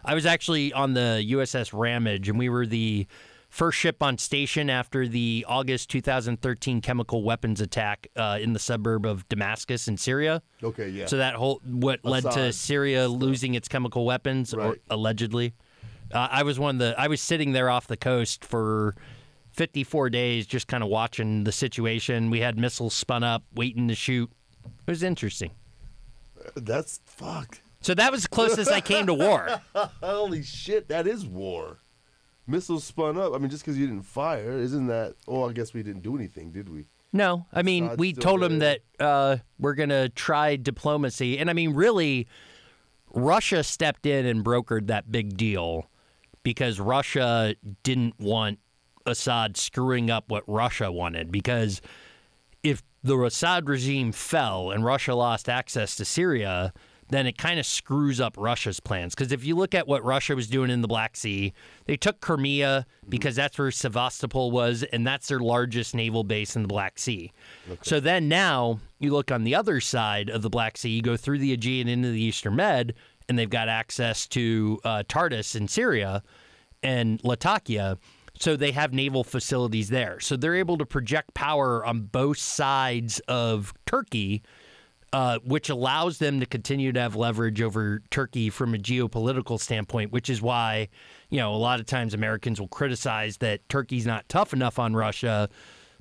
[0.04, 3.06] I was actually on the USS Ramage, and we were the
[3.50, 9.06] first ship on station after the August 2013 chemical weapons attack uh, in the suburb
[9.06, 10.42] of Damascus in Syria.
[10.64, 11.06] Okay, yeah.
[11.06, 15.54] So that whole what led to Syria losing its chemical weapons, or allegedly.
[16.12, 16.96] Uh, I was one of the.
[16.98, 18.96] I was sitting there off the coast for
[19.52, 22.30] 54 days, just kind of watching the situation.
[22.30, 24.32] We had missiles spun up, waiting to shoot.
[24.66, 25.52] It was interesting.
[26.56, 27.60] That's fuck.
[27.82, 29.62] So that was the closest I came to war.
[30.02, 31.78] Holy shit, that is war.
[32.48, 33.34] Missiles spun up.
[33.34, 35.16] I mean, just because you didn't fire, isn't that?
[35.28, 36.86] Oh, I guess we didn't do anything, did we?
[37.14, 41.38] No, I mean, we told them that uh, we're going to try diplomacy.
[41.40, 42.28] And I mean, really,
[43.14, 45.90] Russia stepped in and brokered that big deal
[46.44, 48.60] because Russia didn't want
[49.06, 51.32] Assad screwing up what Russia wanted.
[51.32, 51.82] Because
[52.62, 56.74] if the Assad regime fell and Russia lost access to Syria,
[57.10, 59.16] then it kind of screws up Russia's plans.
[59.16, 61.54] Because if you look at what Russia was doing in the Black Sea,
[61.86, 66.64] they took Crimea because that's where Sevastopol was, and that's their largest naval base in
[66.64, 67.32] the Black Sea.
[67.82, 71.18] So then now you look on the other side of the Black Sea, you go
[71.18, 72.94] through the Aegean into the Eastern Med,
[73.30, 76.24] and they've got access to uh, Tartus in Syria
[76.84, 77.98] and Latakia.
[78.40, 80.20] So they have naval facilities there.
[80.20, 84.44] So they're able to project power on both sides of Turkey,
[85.14, 90.12] uh, which allows them to continue to have leverage over Turkey from a geopolitical standpoint,
[90.12, 90.90] which is why,
[91.30, 94.96] you know, a lot of times Americans will criticize that Turkey's not tough enough on
[94.96, 95.50] Russia.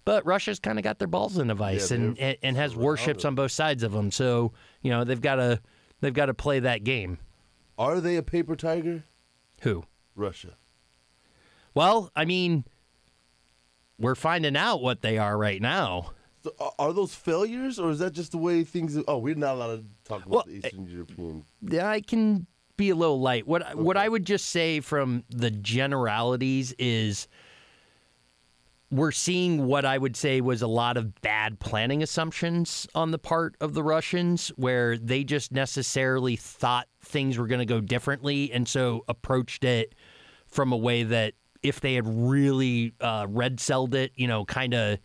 [0.05, 2.77] But Russia's kind of got their balls in a vice Yeah, and, and, and has
[2.77, 4.13] warships on both sides of them.
[4.13, 5.61] So, you know, they've got to
[6.01, 7.19] they've got to play that game.
[7.77, 9.05] Are they a paper tiger?
[9.63, 9.85] Who?
[10.15, 10.57] Russia.
[11.75, 12.65] Well, I mean,
[13.99, 16.13] we're finding out what they are right now.
[16.79, 18.97] Are- those failures, or is that just the way things?
[19.07, 21.45] Oh, we're not allowed to talk about Well, the Eastern European.
[21.63, 23.47] Yeah, I can be a little light.
[23.47, 27.29] What what I would just say from the generalities is
[28.91, 33.19] we're seeing what I would say was a lot of bad planning assumptions on the
[33.19, 38.53] part of the Russians where they just necessarily thought things were going to go differently
[38.53, 39.95] and so approached it
[40.47, 44.73] from a way that if they had really uh, red celled it, you know, kind
[44.73, 44.99] of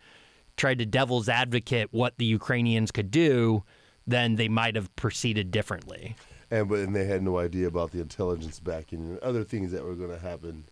[0.62, 3.64] tried to devil's advocate what the Ukrainians could do,
[4.06, 6.14] then they might have proceeded differently.
[6.52, 9.82] And but and they had no idea about the intelligence backing and other things that
[9.82, 10.64] were going to happen.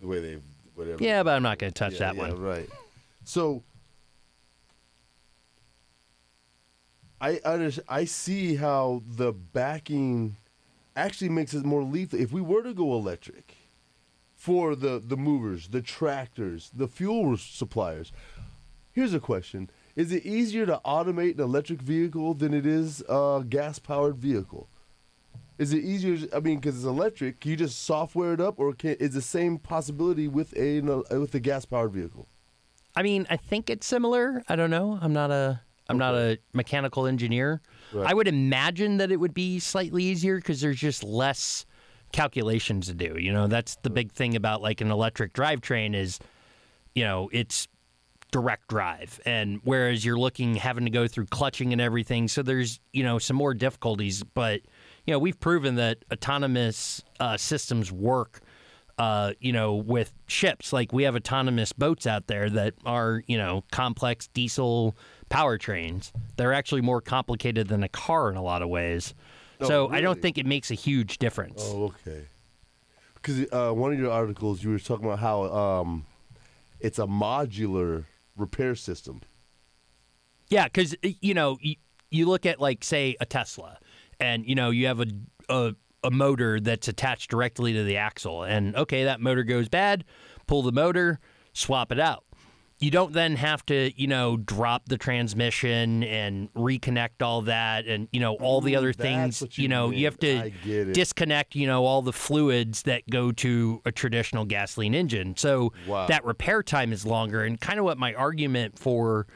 [0.00, 0.38] The way they
[0.76, 1.02] whatever.
[1.02, 2.40] Yeah, but I'm not going to touch Yeah, that yeah, one.
[2.40, 2.70] Right.
[3.24, 3.64] So
[7.20, 10.36] I under, I see how the backing
[10.94, 12.20] actually makes it more lethal.
[12.20, 13.56] If we were to go electric
[14.36, 18.12] for the the movers, the tractors, the fuel suppliers.
[18.96, 19.68] Here's a question.
[19.94, 24.70] Is it easier to automate an electric vehicle than it is a gas powered vehicle?
[25.58, 26.26] Is it easier?
[26.34, 29.20] I mean, because it's electric, can you just software it up, or can, is the
[29.20, 32.26] same possibility with a uh, with a gas powered vehicle?
[32.94, 34.42] I mean, I think it's similar.
[34.48, 34.98] I don't know.
[35.02, 37.60] I'm not a I'm not a mechanical engineer.
[37.92, 38.10] Right.
[38.10, 41.66] I would imagine that it would be slightly easier because there's just less
[42.12, 43.18] calculations to do.
[43.18, 46.18] You know, that's the big thing about like an electric drivetrain is,
[46.94, 47.68] you know, it's
[48.40, 52.80] direct drive, and whereas you're looking having to go through clutching and everything, so there's
[52.92, 54.22] you know some more difficulties.
[54.22, 54.60] But
[55.06, 58.42] you know, we've proven that autonomous uh, systems work
[58.98, 60.72] uh, you know, with ships.
[60.72, 64.96] Like we have autonomous boats out there that are, you know, complex diesel
[65.30, 66.12] powertrains.
[66.36, 69.14] They're actually more complicated than a car in a lot of ways.
[69.60, 71.62] Oh, so I don't think it makes a huge difference.
[71.62, 72.24] Oh, okay.
[73.14, 76.06] Because uh, one of your articles, you were talking about how um,
[76.80, 78.04] it's a modular
[78.36, 79.20] repair system.
[80.48, 81.76] Yeah, because you know you,
[82.10, 83.78] you look at like say a Tesla,
[84.20, 85.06] and you know you have a,
[85.48, 90.04] a a motor that's attached directly to the axle, and okay, that motor goes bad,
[90.46, 91.18] pull the motor,
[91.52, 92.24] swap it out.
[92.78, 98.08] You don't then have to you know drop the transmission and reconnect all that, and
[98.12, 99.58] you know all the other that's things.
[99.58, 100.92] You, you know you have to I get it.
[100.94, 105.36] disconnect you know all the fluids that go to a traditional gasoline engine.
[105.36, 106.06] So Wow.
[106.06, 109.26] that repair time is longer, and kind of what my argument for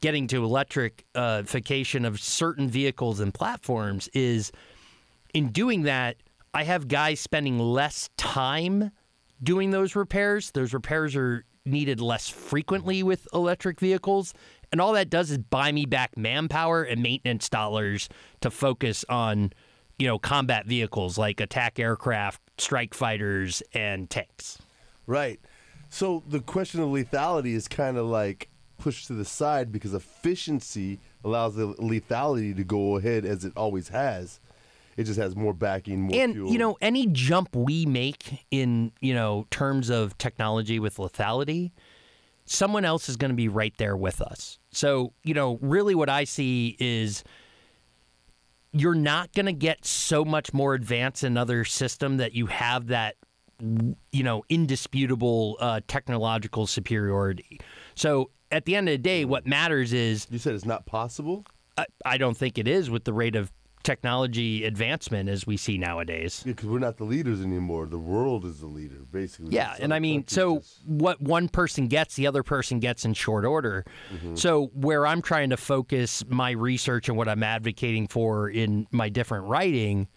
[0.00, 4.52] getting to electrification uh, of certain vehicles and platforms is
[5.32, 6.16] in doing that,
[6.52, 8.90] I have guys spending less time
[9.42, 10.50] doing those repairs.
[10.50, 14.34] Those repairs are needed less frequently with electric vehicles.
[14.72, 18.08] And all that does is buy me back manpower and maintenance dollars
[18.40, 19.52] to focus on,
[19.98, 24.58] you know, combat vehicles like attack aircraft, strike fighters, and tanks.
[25.06, 25.40] Right.
[25.90, 28.48] So the question of lethality is kind of like
[28.78, 33.88] pushed to the side because efficiency allows the lethality to go ahead as it always
[33.88, 34.40] has.
[34.96, 36.52] It just has more backing, more and fuel.
[36.52, 41.72] you know any jump we make in you know terms of technology with lethality
[42.46, 46.10] someone else is going to be right there with us so you know really what
[46.10, 47.24] i see is
[48.72, 52.88] you're not going to get so much more advanced in another system that you have
[52.88, 53.16] that
[54.12, 57.58] you know indisputable uh, technological superiority
[57.94, 61.44] so at the end of the day what matters is you said it's not possible.
[61.76, 63.50] I, I don't think it is with the rate of
[63.84, 67.86] technology advancement as we see nowadays because we're not the leaders anymore.
[67.86, 69.54] The world is the leader, basically.
[69.54, 73.14] Yeah, and I mean, so just- what one person gets, the other person gets in
[73.14, 73.84] short order.
[74.12, 74.34] Mm-hmm.
[74.36, 79.08] So where I'm trying to focus my research and what I'm advocating for in my
[79.08, 80.08] different writing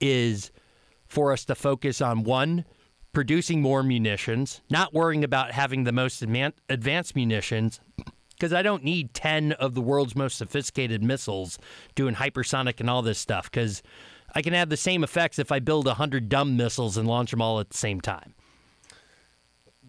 [0.00, 0.50] is
[1.06, 2.64] for us to focus on one,
[3.12, 7.80] producing more munitions, not worrying about having the most advanced munitions,
[8.42, 11.60] because I don't need 10 of the world's most sophisticated missiles
[11.94, 13.84] doing hypersonic and all this stuff because
[14.34, 17.40] I can have the same effects if I build 100 dumb missiles and launch them
[17.40, 18.34] all at the same time.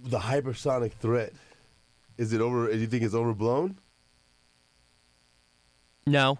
[0.04, 1.34] The hypersonic threat
[2.20, 2.72] is it over?
[2.72, 3.80] Do you think it's overblown?
[6.06, 6.38] No.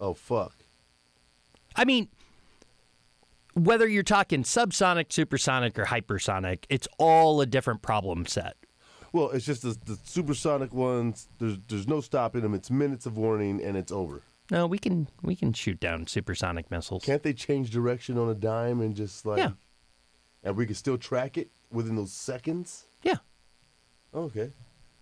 [0.00, 0.56] Oh fuck.
[1.76, 2.08] I mean,
[3.52, 8.56] whether you're talking subsonic, supersonic, or hypersonic, it's all a different problem set.
[9.14, 11.28] Well, it's just the, the supersonic ones.
[11.38, 12.52] There's there's no stopping them.
[12.52, 14.22] It's minutes of warning and it's over.
[14.50, 17.04] No, we can we can shoot down supersonic missiles.
[17.04, 19.38] Can't they change direction on a dime and just like?
[19.38, 19.52] Yeah.
[20.42, 22.86] And we can still track it within those seconds.
[23.04, 23.18] Yeah,
[24.12, 24.50] Okay.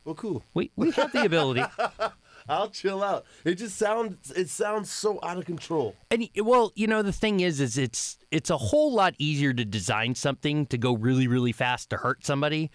[0.05, 0.45] Well, cool.
[0.53, 1.65] we we have the ability.
[2.49, 3.25] I'll chill out.
[3.45, 5.97] It just sounds it sounds so out of control.
[6.11, 9.65] And well, you know, the thing is, is it's it's a whole lot easier to
[9.65, 12.71] design something to go really, really fast to hurt somebody.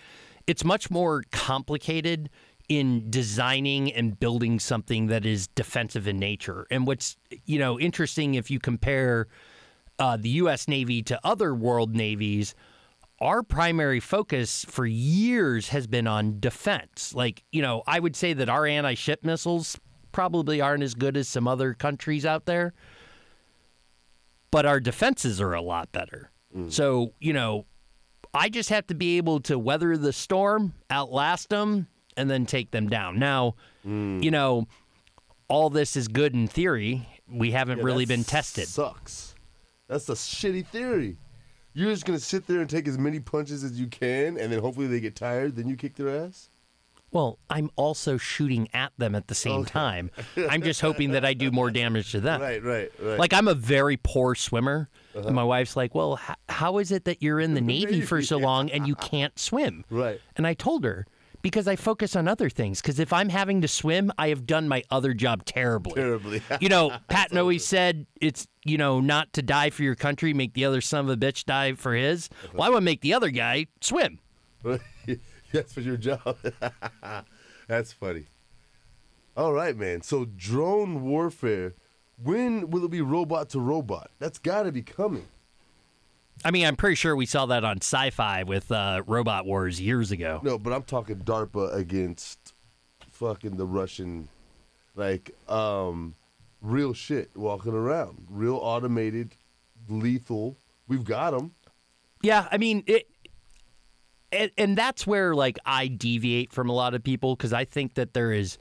[0.48, 2.30] It's much more complicated
[2.70, 6.66] in designing and building something that is defensive in nature.
[6.72, 9.28] And what's you know interesting if you compare
[10.00, 10.68] uh, the U.S.
[10.68, 12.56] Navy to other world navies,
[13.20, 17.14] our primary focus for years has been on defense.
[17.16, 19.80] Like, you know, I would say that our anti ship missiles
[20.12, 22.74] probably aren't as good as some other countries out there,
[24.52, 26.32] but our defenses are a lot better.
[26.72, 27.66] So, you know,
[28.34, 32.72] I just have to be able to weather the storm, outlast them, and then take
[32.72, 33.20] them down.
[33.20, 34.20] Now, hmm.
[34.22, 34.68] you know,
[35.48, 37.08] all this is good in theory.
[37.30, 38.68] We haven't Yeah, really been tested.
[38.68, 39.36] Sucks.
[39.88, 41.18] That's a shitty theory.
[41.74, 44.60] You're just gonna sit there and take as many punches as you can, and then
[44.60, 45.56] hopefully they get tired.
[45.56, 46.50] Then you kick their ass.
[47.12, 50.12] Well, I'm also shooting at them at the same time.
[50.50, 52.42] I'm just hoping that I do more damage to them.
[52.42, 53.18] Right, right, right.
[53.18, 54.90] Like I'm a very poor swimmer,
[55.26, 58.22] and my wife's like, "Well, h- how is it that you're in the Navy for
[58.22, 60.20] so long and you can't swim?" Right.
[60.36, 61.06] And I told her
[61.42, 62.82] because I focus on other things.
[62.82, 65.94] Because if I'm having to swim, I have done my other job terribly.
[65.94, 66.42] terribly.
[66.60, 70.54] You know, Patton always said it's you know not to die for your country, make
[70.54, 72.30] the other son of a bitch die for his.
[72.32, 72.48] Uh-huh.
[72.56, 74.20] Well, I want to make the other guy swim.
[75.54, 76.38] That's for your job.
[77.68, 78.26] That's funny.
[79.36, 80.02] All right, man.
[80.02, 81.76] So drone warfare.
[82.22, 84.12] When will it be robot to robot?
[84.20, 85.28] That's got to be coming.
[86.46, 90.12] I mean, I'm pretty sure we saw that on Sci-Fi with uh, Robot Wars years
[90.12, 90.40] ago.
[90.44, 92.54] No, but I'm talking DARPA against
[93.12, 94.30] fucking the Russian,
[94.96, 96.16] like um,
[96.62, 99.36] real shit walking around, real automated,
[99.90, 100.58] lethal.
[100.88, 101.54] We've got them.
[102.22, 103.08] Yeah, I mean it,
[104.32, 107.96] and, and that's where like I deviate from a lot of people because I think
[107.96, 108.58] that there is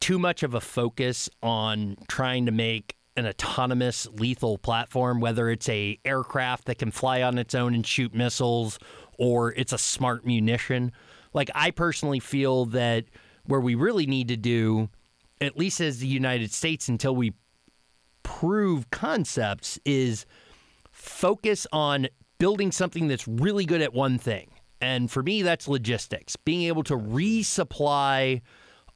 [0.00, 5.68] too much of a focus on trying to make an autonomous lethal platform, whether it's
[5.68, 8.78] a aircraft that can fly on its own and shoot missiles,
[9.18, 10.92] or it's a smart munition.
[11.34, 13.04] Like I personally feel that
[13.44, 14.88] where we really need to do,
[15.40, 17.34] at least as the United States, until we
[18.22, 20.24] prove concepts, is
[20.92, 22.08] focus on
[22.38, 24.50] building something that's really good at one thing.
[24.80, 28.40] And for me, that's logistics, being able to resupply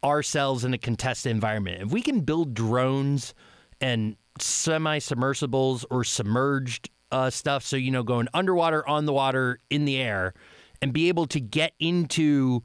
[0.05, 1.83] ourselves in a contested environment.
[1.83, 3.35] If we can build drones
[3.81, 9.59] and semi submersibles or submerged uh, stuff, so, you know, going underwater, on the water,
[9.71, 10.35] in the air,
[10.83, 12.63] and be able to get into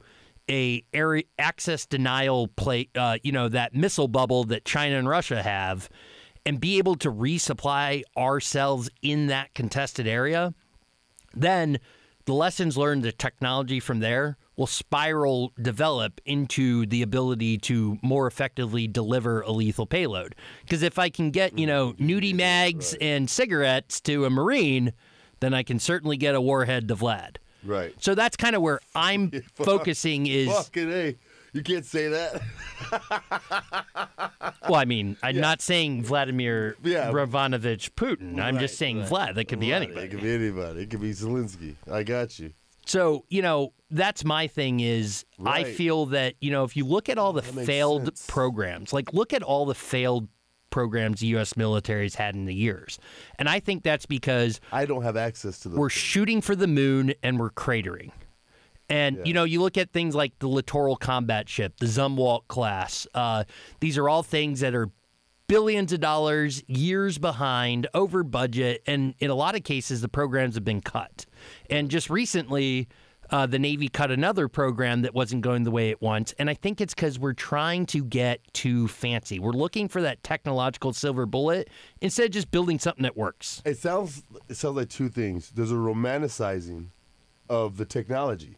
[0.50, 5.42] a area access denial plate, uh, you know, that missile bubble that China and Russia
[5.42, 5.88] have,
[6.44, 10.52] and be able to resupply ourselves in that contested area,
[11.34, 11.78] then
[12.24, 18.26] the lessons learned, the technology from there will spiral develop into the ability to more
[18.26, 20.34] effectively deliver a lethal payload.
[20.60, 24.92] Because if I can get, you hmm, know, nudie mags and cigarettes to a Marine,
[25.40, 27.36] then I can certainly get a warhead to Vlad.
[27.64, 27.94] Right.
[28.02, 31.16] So that's kind of where I'm focusing is Fucking a.
[31.54, 32.42] You can't say that.
[34.68, 37.10] well, I mean, I'm not saying Vladimir Yeah.
[37.10, 38.38] Ravanovich Putin.
[38.38, 39.08] I'm just saying right.
[39.08, 39.34] Vlad.
[39.36, 40.02] That could be anybody.
[40.02, 40.82] It could be anybody.
[40.82, 41.76] It could be Zelensky.
[41.90, 42.52] I got you.
[42.90, 47.08] So, you know, that's my thing is I feel that, you know, if you look
[47.08, 50.26] at all the That failed programs, like look at all the failed
[50.70, 52.98] programs the US military's had in the years.
[53.38, 55.78] And I think that's because I don't have access to the.
[55.78, 58.10] we're shooting for the moon and we're cratering.
[58.88, 63.06] And you know, you look at things like the littoral combat ship, the Zumwalt class.
[63.14, 63.44] Uh,
[63.78, 64.88] these are all things that are
[65.46, 70.56] billions of dollars, years behind, over budget, and in a lot of cases, the programs
[70.56, 71.26] have been cut.
[71.70, 72.88] And just recently,
[73.30, 76.34] uh, the Navy cut another program that wasn't going the way it wants.
[76.38, 79.38] And I think it's because we're trying to get too fancy.
[79.38, 83.62] We're looking for that technological silver bullet instead of just building something that works.
[83.64, 84.24] It sounds.
[84.48, 85.50] It sounds like two things.
[85.50, 86.88] There's a romanticizing
[87.48, 88.56] of the technology,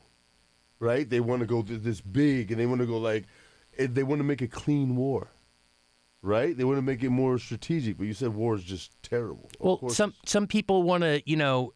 [0.79, 1.09] right?
[1.09, 3.27] They want to go th- this big, and they want to go like.
[3.79, 5.29] they want to make a clean war,
[6.23, 6.57] right?
[6.57, 7.99] They want to make it more strategic.
[7.99, 9.51] But you said war is just terrible.
[9.61, 11.75] Of Well, some some people want to, you know,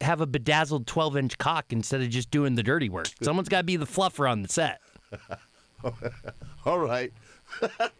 [0.00, 3.08] have a bedazzled 12 inch cock instead of just doing the dirty work.
[3.22, 4.80] Someone's got to be the fluffer on the set.
[6.64, 7.12] All right.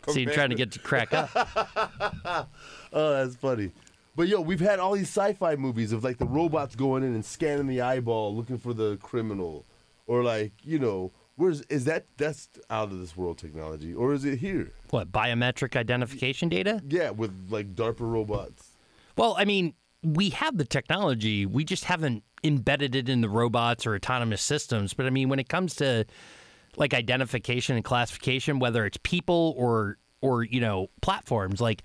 [0.09, 1.31] So you're trying to get to crack up.
[2.93, 3.73] Oh, that's funny.
[4.15, 7.25] But yo, we've had all these sci-fi movies of like the robots going in and
[7.25, 9.67] scanning the eyeball, looking for the criminal,
[10.07, 12.07] or like you know, where's is that?
[12.17, 14.73] That's out of this world technology, or is it here?
[14.91, 16.81] What biometric identification data?
[16.89, 18.77] Yeah, with like DARPA robots.
[19.19, 19.75] Well, I mean,
[20.07, 21.47] we have the technology.
[21.47, 24.95] We just haven't embedded it in the robots or autonomous systems.
[24.95, 26.05] But I mean, when it comes to
[26.77, 31.83] like identification and classification, whether it's people or or you know platforms, like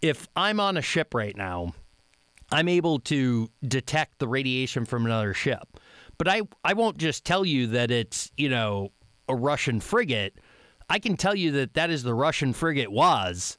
[0.00, 1.74] if I'm on a ship right now,
[2.52, 5.80] I'm able to detect the radiation from another ship.
[6.18, 8.92] But I I won't just tell you that it's you know
[9.28, 10.38] a Russian frigate.
[10.88, 13.58] I can tell you that that is the Russian frigate was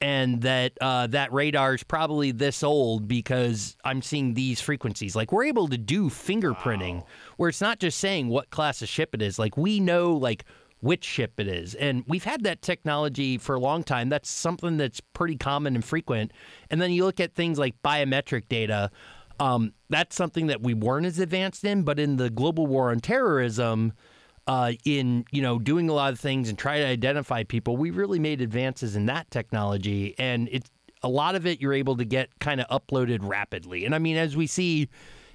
[0.00, 5.16] and that uh, that radar is probably this old because I'm seeing these frequencies.
[5.16, 7.04] Like we're able to do fingerprinting
[7.36, 9.38] where it's not just saying what class of ship it is.
[9.38, 10.44] Like we know like
[10.80, 14.08] which ship it is, and we've had that technology for a long time.
[14.10, 16.32] That's something that's pretty common and frequent.
[16.70, 18.90] And then you look at things like biometric data.
[19.38, 23.00] Um, that's something that we weren't as advanced in, but in the global war on
[23.00, 23.92] terrorism,
[24.46, 27.90] uh, in you know doing a lot of things and try to identify people, we
[27.90, 30.70] really made advances in that technology, and it's
[31.02, 33.84] a lot of it you're able to get kind of uploaded rapidly.
[33.84, 34.88] And I mean, as we see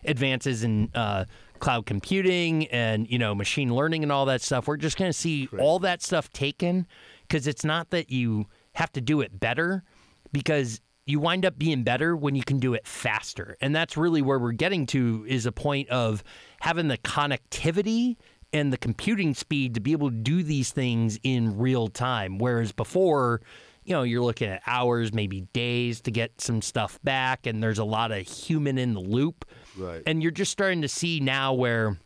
[0.06, 1.26] advances in uh,
[1.60, 5.18] cloud computing and you know machine learning and all that stuff, we're just going to
[5.18, 6.88] see all that stuff taken
[7.28, 9.84] because it's not that you have to do it better,
[10.32, 13.58] because you wind up being better when you can do it faster.
[13.60, 16.24] And that's really where we're getting to is a point of
[16.62, 18.18] having the connectivity
[18.54, 22.38] and the computing speed to be able to do these things in real time.
[22.38, 23.42] Whereas before,
[23.84, 27.80] you know, you're looking at hours, maybe days to get some stuff back, and there's
[27.80, 29.46] a lot of human in the loop.
[29.78, 30.04] Right.
[30.06, 31.98] And you're just starting to see now where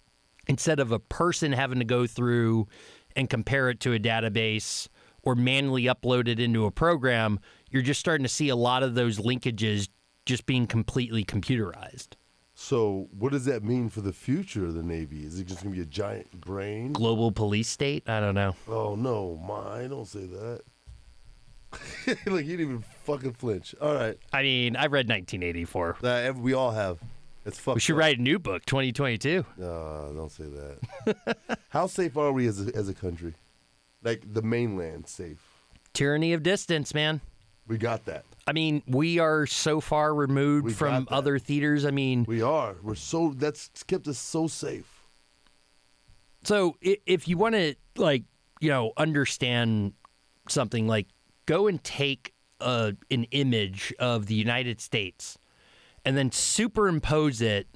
[0.48, 2.68] instead of a person having to go through
[3.16, 4.88] and compare it to a database
[5.24, 7.40] or manually upload it into a program,
[7.72, 9.90] you're just starting to see a lot of those linkages
[10.26, 12.10] just being completely computerized.
[12.58, 15.26] So, what does that mean for the future of the Navy?
[15.26, 16.94] Is it just gonna be a giant brain?
[16.94, 18.10] Global police state?
[18.10, 18.56] I don't know.
[18.68, 19.88] Oh no, my!
[19.88, 20.62] Don't say that.
[22.26, 23.76] like you didn't even fucking flinch.
[23.82, 25.98] All right, I mean, I read 1984.
[26.02, 27.00] uh, we all have.
[27.46, 27.76] It's fucked.
[27.76, 28.00] We should up.
[28.00, 29.46] write a new book, 2022.
[29.58, 31.38] No, don't say that.
[31.70, 33.34] How safe are we as a, as a country?
[34.02, 35.46] Like the mainland safe?
[35.94, 37.20] Tyranny of distance, man.
[37.68, 38.24] We got that.
[38.48, 41.86] I mean, we are so far removed We from other theaters.
[41.86, 42.76] I mean, We are.
[42.84, 43.34] We're so.
[43.36, 44.92] That's kept us so safe.
[46.44, 48.24] So if you want to like,
[48.60, 49.94] you know, understand
[50.48, 51.08] something like
[51.48, 55.40] go and take a, an image of the United States
[56.04, 57.68] and then superimpose it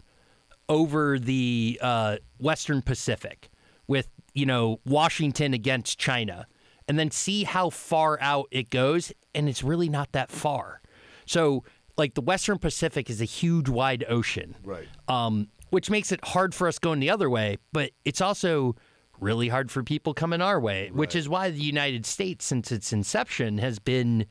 [0.68, 3.50] over the uh, Western Pacific
[3.88, 6.46] with, you know, Washington against China
[6.88, 10.82] and then see how far out it goes and it's really not that far.
[11.26, 11.64] So
[11.98, 14.88] like the Western Pacific is a huge wide ocean Right.
[15.08, 17.58] um, which makes it hard for us going the other way.
[17.74, 18.76] But it's also
[19.20, 22.94] really hard for people coming our way, which is why the United States, since its
[22.94, 24.26] inception, has been,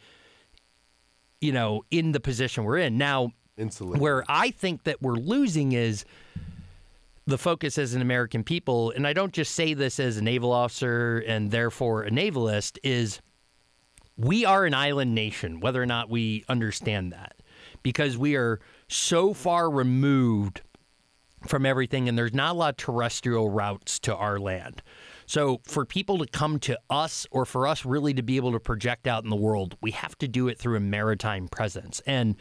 [1.41, 3.33] you know, in the position we're in now.
[3.57, 4.01] Insulated.
[4.01, 6.05] Where I think that we're losing is
[7.27, 10.51] the focus as an American people, and I don't just say this as a naval
[10.53, 13.21] officer and therefore a navalist, is
[14.19, 17.37] we are an island nation, whether or not we understand that,
[17.83, 20.61] because we are so far removed
[21.47, 24.83] from everything, and there's not a lot of terrestrial routes to our land.
[25.27, 28.61] So, for people to come to us, or for us really to be able to
[28.61, 32.03] project out in the world, we have to do it through a maritime presence.
[32.07, 32.35] And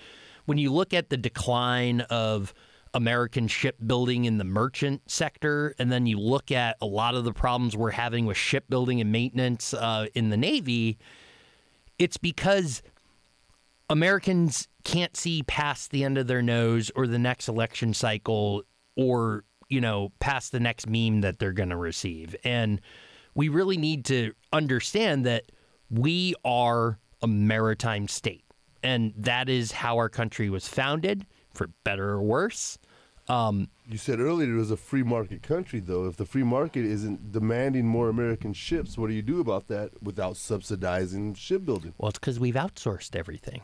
[0.46, 2.54] when you look at the decline of
[2.94, 7.34] American shipbuilding in the merchant sector, and then you look at a lot of the
[7.34, 10.98] problems we're having with shipbuilding and maintenance uh, in the Navy,
[12.00, 12.82] it's because
[13.90, 18.64] Americans can't see past the end of their nose or the next election cycle
[18.96, 22.36] or, you know, past the next meme that they're going to receive.
[22.44, 22.82] And
[23.36, 25.52] we really need to understand that
[25.90, 28.44] we are a maritime state.
[28.84, 32.78] And that is how our country was founded, for better or worse.
[33.30, 36.06] Um, You said earlier it was a free market country, though.
[36.08, 40.02] If the free market isn't demanding more American ships, what do you do about that
[40.02, 41.94] without subsidizing shipbuilding?
[41.98, 43.62] well, it's because we've outsourced everything.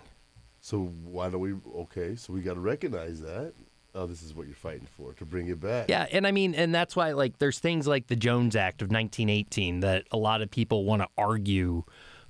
[0.62, 1.54] So why don't we?
[1.82, 3.54] Okay, so we got to recognize that.
[3.96, 5.88] Oh, this is what you're fighting for to bring it back.
[5.88, 8.88] Yeah, and I mean, and that's why like there's things like the Jones Act of
[8.90, 11.84] 1918 that a lot of people want to argue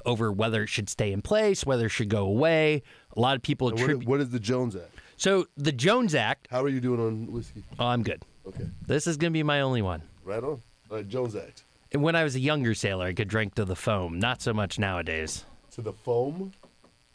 [0.05, 2.81] over whether it should stay in place, whether it should go away.
[3.15, 4.89] A lot of people What, what is the Jones Act?
[5.23, 6.49] So the Jones Act.
[6.51, 7.63] How are you doing on whiskey?
[7.79, 8.25] Oh, I'm good.
[8.45, 10.01] Okay, This is gonna be my only one.
[10.25, 10.61] right on.
[10.91, 11.63] All right, Jones Act.
[11.93, 14.19] And when I was a younger sailor, I could drink to the foam.
[14.19, 15.45] Not so much nowadays.
[15.75, 16.51] To the foam.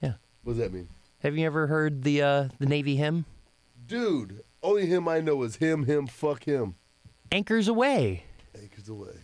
[0.00, 0.14] Yeah.
[0.42, 0.88] What does that mean?
[1.18, 3.26] Have you ever heard the uh, the Navy hymn?
[3.86, 6.76] Dude, only him I know is him, him, fuck him.
[7.30, 8.22] Anchors Aweigh.
[8.58, 9.18] Anchors aweigh.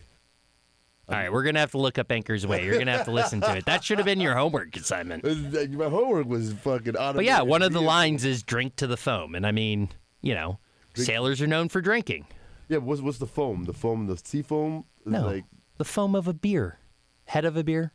[1.07, 2.65] All right, we're gonna have to look up Anchors Way.
[2.65, 3.65] You're gonna have to listen to it.
[3.65, 5.23] That should have been your homework assignment.
[5.23, 8.87] Uh, my homework was fucking out But yeah, one of the lines is "drink to
[8.87, 9.89] the foam," and I mean,
[10.21, 10.57] you know,
[10.95, 12.25] sailors are known for drinking.
[12.69, 13.65] Yeah, what's what's the foam?
[13.65, 15.45] The foam, the sea foam No, like
[15.77, 16.79] the foam of a beer,
[17.25, 17.93] head of a beer,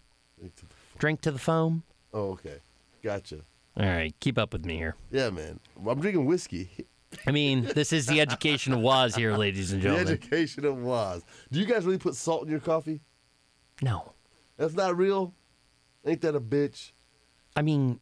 [0.99, 1.83] drink to the foam.
[2.15, 2.59] Oh, okay.
[3.03, 3.41] Gotcha.
[3.77, 4.95] All right, keep up with me here.
[5.11, 5.59] Yeah, man.
[5.85, 6.87] I'm drinking whiskey.
[7.27, 10.07] I mean, this is the education of Waz here, ladies and gentlemen.
[10.07, 11.23] The education of Woz.
[11.51, 13.01] Do you guys really put salt in your coffee?
[13.83, 14.13] No,
[14.57, 15.35] That's not real.
[16.05, 16.93] Ain't that a bitch?
[17.57, 18.01] I mean,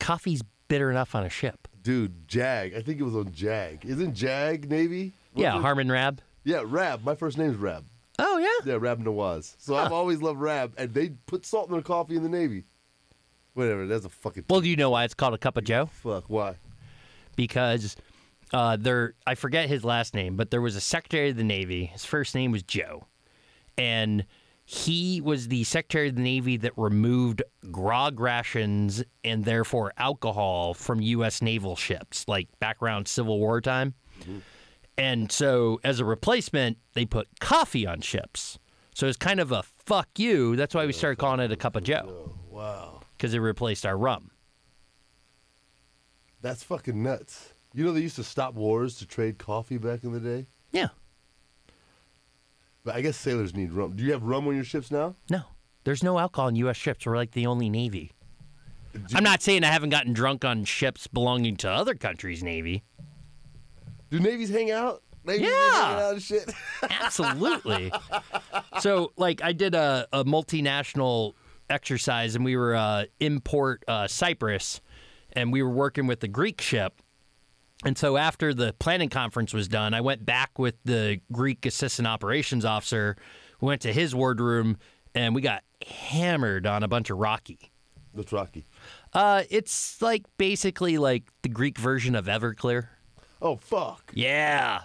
[0.00, 1.68] coffee's bitter enough on a ship.
[1.82, 2.74] Dude, Jag.
[2.74, 3.84] I think it was on Jag.
[3.84, 5.12] Isn't Jag Navy?
[5.32, 5.60] What's Yeah?
[5.60, 6.20] Harmon Rabb.
[6.44, 7.04] Yeah, Rab.
[7.04, 7.84] My first name's Rab.
[8.18, 8.72] Oh yeah.
[8.72, 9.54] Yeah, Rab Nawaz.
[9.58, 12.64] So I've always loved Rab, and they put salt in their coffee in the Navy.
[13.54, 13.86] Whatever.
[13.86, 15.86] That's a fucking Well, do you know why it's called a cup of Joe?
[15.86, 16.24] fuck.
[16.28, 16.56] Why?
[17.36, 17.96] because
[18.52, 21.86] uh, there I forget his last name, but there was a Secretary of the Navy.
[21.86, 23.06] His first name was Joe,
[23.76, 24.24] and
[24.64, 31.00] he was the Secretary of the Navy that removed grog rations and therefore alcohol from
[31.00, 31.40] U.S.
[31.40, 33.94] naval ships, like back around Civil War time.
[34.98, 38.58] And so, as a replacement, they put coffee on ships.
[38.94, 40.56] So it's kind of a fuck you.
[40.56, 43.00] That's why we started calling it a cup of Joe Oh, wow.
[43.16, 44.30] because it replaced our rum.
[46.40, 47.52] That's fucking nuts.
[47.76, 50.46] You know they used to stop wars to trade coffee back in the day?
[50.72, 50.88] Yeah.
[52.84, 53.94] But I guess sailors need rum.
[53.94, 55.14] Do you have rum on your ships now?
[55.28, 55.42] No,
[55.84, 56.76] there's no alcohol in U.S.
[56.78, 57.04] ships.
[57.04, 58.12] We're like the only Navy.
[58.94, 62.82] Do- I'm not saying I haven't gotten drunk on ships belonging to other countries' Navy.
[64.10, 65.02] Do navies hang out?
[65.26, 66.16] Navies Yeah.
[66.30, 66.48] hang
[66.80, 66.90] out.
[67.04, 67.92] Absolutely.
[68.80, 71.34] so, like, I did a, a multinational
[71.68, 74.80] exercise, and we were uh, in Port uh, Cyprus,
[75.32, 77.02] and we were working with the Greek ship.
[77.86, 82.08] And so, after the planning conference was done, I went back with the Greek assistant
[82.08, 83.16] operations officer.
[83.60, 84.78] We went to his wardroom,
[85.14, 87.70] and we got hammered on a bunch of raki.
[88.12, 88.66] That's raki.
[89.12, 92.88] Uh, it's like basically like the Greek version of Everclear.
[93.40, 94.10] Oh fuck.
[94.14, 94.80] Yeah.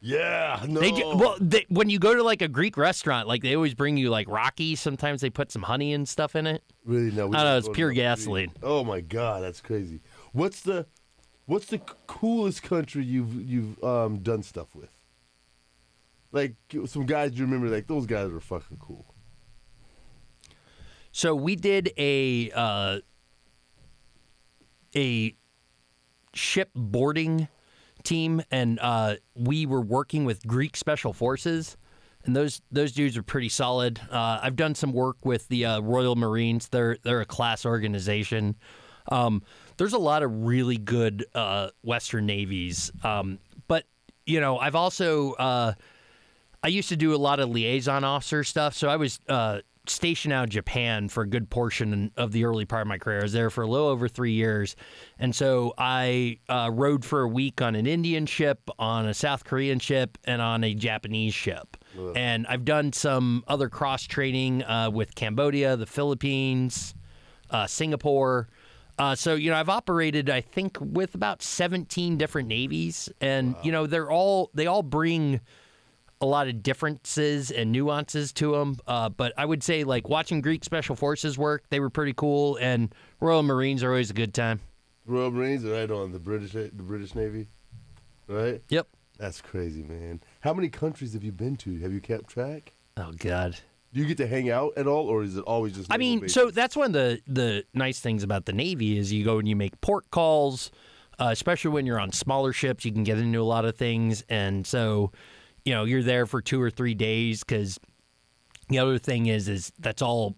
[0.00, 0.64] Yeah.
[0.68, 0.80] No.
[0.80, 3.74] They do, well, they, when you go to like a Greek restaurant, like they always
[3.74, 4.76] bring you like raki.
[4.76, 6.62] Sometimes they put some honey and stuff in it.
[6.84, 7.26] really no.
[7.28, 8.52] I don't know, it's pure gasoline.
[8.62, 10.00] Oh my god, that's crazy.
[10.32, 10.86] What's the
[11.46, 14.90] What's the coolest country you've you've um, done stuff with?
[16.32, 16.54] Like
[16.86, 19.06] some guys you remember, like those guys were fucking cool.
[21.12, 22.98] So we did a uh,
[24.94, 25.34] a
[26.34, 27.48] ship boarding
[28.02, 31.76] team, and uh, we were working with Greek Special Forces,
[32.24, 34.00] and those those dudes are pretty solid.
[34.10, 36.68] Uh, I've done some work with the uh, Royal Marines.
[36.68, 38.56] They're they're a class organization.
[39.10, 39.42] Um,
[39.76, 43.84] there's a lot of really good uh, Western navies, um, but
[44.24, 45.72] you know I've also uh,
[46.62, 50.32] I used to do a lot of liaison officer stuff, so I was uh, stationed
[50.32, 53.20] out in Japan for a good portion of the early part of my career.
[53.20, 54.76] I was there for a little over three years,
[55.18, 59.44] and so I uh, rode for a week on an Indian ship, on a South
[59.44, 61.76] Korean ship, and on a Japanese ship.
[62.16, 66.94] And I've done some other cross training uh, with Cambodia, the Philippines,
[67.50, 68.48] uh, Singapore.
[68.98, 73.72] Uh, so you know, I've operated, I think, with about 17 different navies, and you
[73.72, 75.40] know, they're all they all bring
[76.20, 78.78] a lot of differences and nuances to them.
[78.86, 82.56] Uh, but I would say, like watching Greek Special Forces work, they were pretty cool,
[82.56, 84.60] and Royal Marines are always a good time.
[85.04, 87.48] Royal Marines are right on the British the British Navy,
[88.28, 88.62] right?
[88.70, 88.88] Yep.
[89.18, 90.20] That's crazy, man.
[90.40, 91.78] How many countries have you been to?
[91.80, 92.72] Have you kept track?
[92.96, 93.56] Oh God.
[93.92, 95.92] Do you get to hang out at all, or is it always just?
[95.92, 96.34] I mean, bases?
[96.34, 99.48] so that's one of the the nice things about the Navy is you go and
[99.48, 100.70] you make port calls,
[101.18, 102.84] uh, especially when you're on smaller ships.
[102.84, 105.12] You can get into a lot of things, and so
[105.64, 107.42] you know you're there for two or three days.
[107.42, 107.78] Because
[108.68, 110.36] the other thing is, is that's all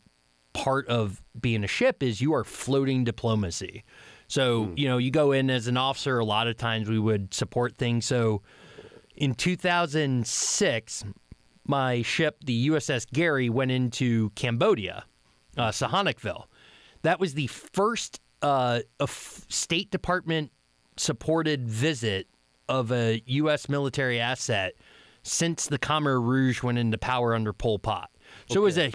[0.52, 3.84] part of being a ship is you are floating diplomacy.
[4.28, 6.18] So you know you go in as an officer.
[6.18, 8.04] A lot of times we would support things.
[8.04, 8.42] So
[9.16, 11.04] in 2006,
[11.68, 15.04] my ship, the USS Gary, went into Cambodia,
[15.56, 15.72] uh.
[17.02, 20.52] That was the first uh, State Department
[20.96, 22.26] supported visit
[22.68, 23.68] of a U.S.
[23.68, 24.74] military asset
[25.22, 28.10] since the Khmer Rouge went into power under Pol Pot.
[28.50, 28.92] So it was a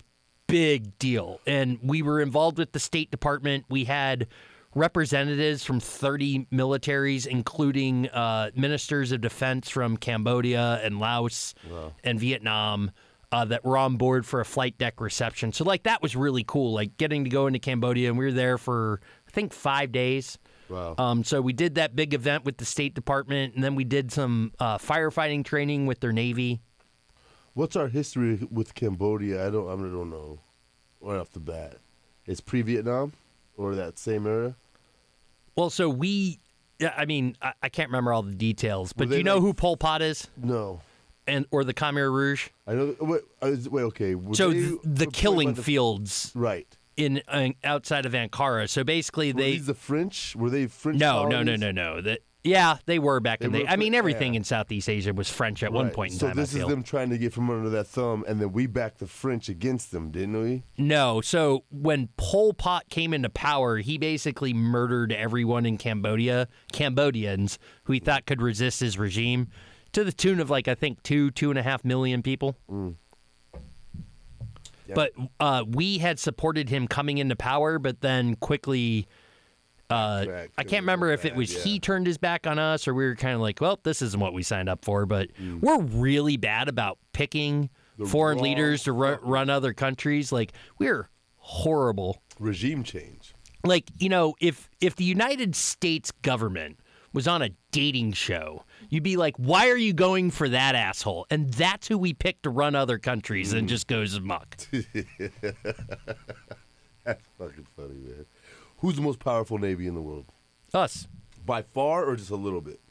[0.47, 1.39] big deal.
[1.47, 3.65] And we were involved with the State Department.
[3.69, 4.27] We had
[4.75, 11.53] representatives from 30 militaries, including uh, ministers of defense from Cambodia and Laos
[12.03, 12.91] and Vietnam.
[13.31, 15.51] Uh, that were on board for a flight deck reception.
[15.51, 16.71] So, like, that was really cool.
[16.71, 20.37] Like, getting to go into Cambodia, and we were there for, I think, five days.
[20.69, 20.95] Wow.
[20.97, 24.11] Um, so we did that big event with the State Department, and then we did
[24.11, 26.61] some uh, firefighting training with their Navy.
[27.53, 29.47] What's our history with Cambodia?
[29.47, 29.67] I don't.
[29.67, 30.39] I don't know.
[31.01, 31.77] Right off the bat,
[32.25, 33.13] it's pre-Vietnam
[33.57, 34.55] or that same era.
[35.55, 36.39] Well, so we,
[36.97, 39.53] I mean, I, I can't remember all the details, but do you know like- who
[39.53, 40.81] Pol Pot is, No,
[41.27, 42.49] and or the Khmer Rouge?
[42.67, 42.95] I know.
[42.99, 44.15] Wait, uh, wait okay.
[44.15, 46.67] were So they th- the killing the- fields Right.
[46.97, 48.67] in uh, outside of Ankara.
[48.69, 50.35] So basically, Were they these the French?
[50.35, 50.99] Were they French?
[50.99, 51.59] no, no, no, colonies?
[51.59, 52.01] no, no.
[52.01, 53.67] That yeah, they were back They in the.
[53.67, 54.37] I mean, everything yeah.
[54.37, 56.35] in Southeast Asia was French at one point in so time.
[56.35, 58.99] this I is them trying to get from under that thumb, and then we backed
[58.99, 60.63] the French against them, didn't we?
[60.77, 61.21] No.
[61.21, 67.93] So when Pol Pot came into power, he basically murdered everyone in Cambodia, Cambodians who
[67.93, 69.47] he thought could resist his regime,
[69.93, 72.57] to the tune of like I think two, two and a half million people.
[74.85, 74.95] Yeah.
[74.95, 79.07] But uh, we had supported him coming into power, but then quickly.
[79.93, 81.61] Uh, I can't remember if it was yeah.
[81.61, 84.19] he turned his back on us or we were kind of like, well, this isn't
[84.19, 85.05] what we signed up for.
[85.05, 85.61] But Mm.
[85.61, 90.31] we're really bad about picking The foreign leaders to run, run other countries.
[90.31, 93.33] Like we're horrible Regime change.
[93.65, 96.79] like you know if if the united states government
[97.11, 101.27] was on a dating show you'd be like why are you going for that asshole
[101.29, 104.55] and that's who we pick to run other countries and just goes amok
[107.05, 108.25] That's fucking funny, man.
[108.83, 110.25] Who's the most powerful navy in the world?
[110.73, 111.07] us
[111.45, 112.81] By far, or just a little bit?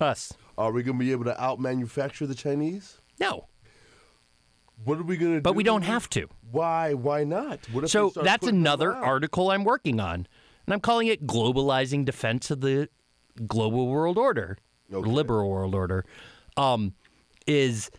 [0.00, 2.98] us Are we gonna be able to out-manufacture the Chinese?
[3.20, 3.46] no
[4.84, 5.40] What are we gonna do?
[5.42, 6.94] but we don't have to Why?
[6.94, 7.58] Why not?
[7.72, 10.26] What if so that's another article i'm working on
[10.66, 12.88] and i'm calling it globalizing defense of the
[13.46, 14.56] global world order
[14.92, 15.10] Okay.
[15.10, 16.06] liberal world order
[16.56, 16.94] um
[17.46, 17.90] is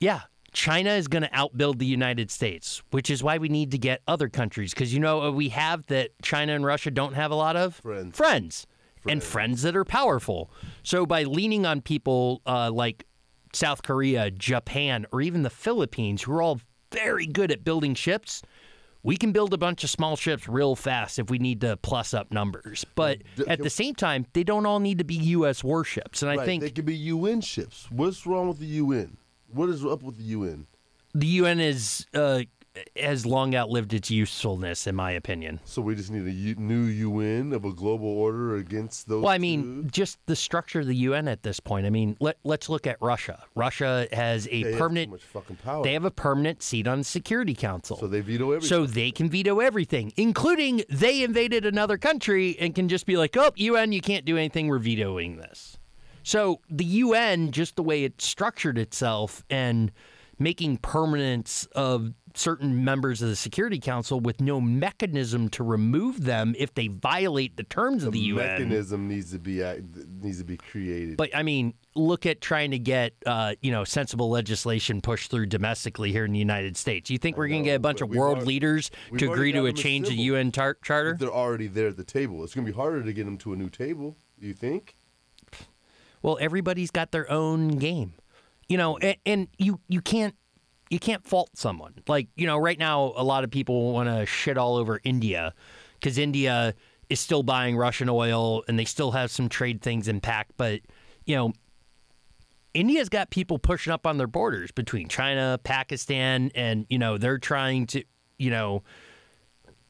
[0.00, 0.22] yeah
[0.52, 4.00] china is going to outbuild the united states which is why we need to get
[4.08, 7.34] other countries because you know what we have that china and russia don't have a
[7.34, 8.16] lot of Friends.
[8.16, 8.66] friends
[9.08, 9.26] and Friends.
[9.26, 10.50] friends that are powerful
[10.82, 13.04] so by leaning on people uh, like
[13.52, 16.60] south korea japan or even the philippines who are all
[16.92, 18.42] very good at building ships
[19.04, 22.12] we can build a bunch of small ships real fast if we need to plus
[22.12, 22.84] up numbers.
[22.96, 25.62] But at the same time, they don't all need to be U.S.
[25.62, 26.20] warships.
[26.20, 27.86] And I Right, think they could be UN ships.
[27.92, 29.16] What's wrong with the UN?
[29.52, 30.66] What is up with the UN?
[31.14, 32.42] the UN is uh,
[32.94, 35.58] has long outlived its usefulness, in my opinion.
[35.64, 39.22] So we just need a U- new UN of a global order against those.
[39.24, 39.90] Well, I mean, two?
[39.90, 41.86] just the structure of the UN at this point.
[41.86, 43.42] I mean, let let's look at Russia.
[43.56, 45.10] Russia has a They have permanent.
[45.10, 45.82] much fucking power.
[45.82, 47.96] They have a permanent seat on the Security Council.
[47.96, 48.68] so they veto everything.
[48.68, 53.36] So they can veto everything, including they invaded another country and can just be like,
[53.36, 54.68] oh, UN, you can't do anything.
[54.68, 55.77] We're vetoing this.
[56.28, 59.90] So the UN, just the way it structured itself and
[60.38, 66.54] making permanence of certain members of the Security Council with no mechanism to remove them
[66.58, 68.46] if they violate the terms of the UN.
[68.46, 69.62] mechanism needs to be
[70.20, 71.16] needs to be created.
[71.16, 75.46] But I mean, look at trying to get uh, you know sensible legislation pushed through
[75.46, 77.08] domestically here in the United States.
[77.08, 79.64] You think we're going to get a bunch of world alre- leaders to agree to
[79.64, 80.24] a change of the.
[80.24, 81.16] UN tar- charter?
[81.18, 82.44] they're already there at the table.
[82.44, 84.18] It's going to be harder to get them to a new table.
[84.38, 84.97] Do you think?
[86.22, 88.14] Well, everybody's got their own game,
[88.68, 90.34] you know, and, and you you can't
[90.90, 91.94] you can't fault someone.
[92.06, 95.54] Like you know, right now a lot of people want to shit all over India
[95.94, 96.74] because India
[97.08, 100.80] is still buying Russian oil and they still have some trade things impact, but
[101.24, 101.52] you know.
[102.74, 107.38] India's got people pushing up on their borders between China, Pakistan, and you know they're
[107.38, 108.04] trying to,
[108.38, 108.84] you know,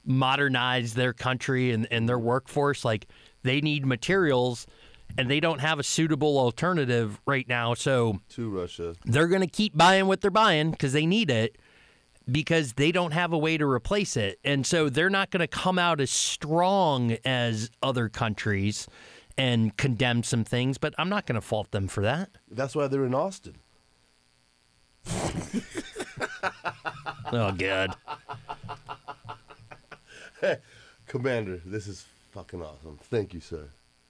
[0.08, 2.84] modernize their country and, and their workforce.
[2.84, 3.06] Like
[3.42, 4.66] they need materials
[5.16, 7.74] and they don't have a suitable alternative right now.
[7.74, 8.94] So To Russia.
[9.04, 11.56] they're going to keep buying what they're buying because they need it
[12.30, 14.38] because they don't have a way to replace it.
[14.44, 18.86] And so they're not going to come out as strong as other countries
[19.38, 22.30] and condemn some things, but I'm not going to fault them for that.
[22.50, 23.56] That's why they're in Austin.
[27.30, 27.94] Oh, God.
[31.06, 32.98] Commander, this is fucking awesome.
[33.02, 33.68] Thank you, sir.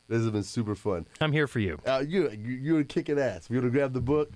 [0.09, 1.07] This has been super fun.
[1.21, 1.79] I'm here for you.
[1.87, 3.49] Uh, you you- you're kicking ass.
[3.51, 4.33] We're gonna grab the book.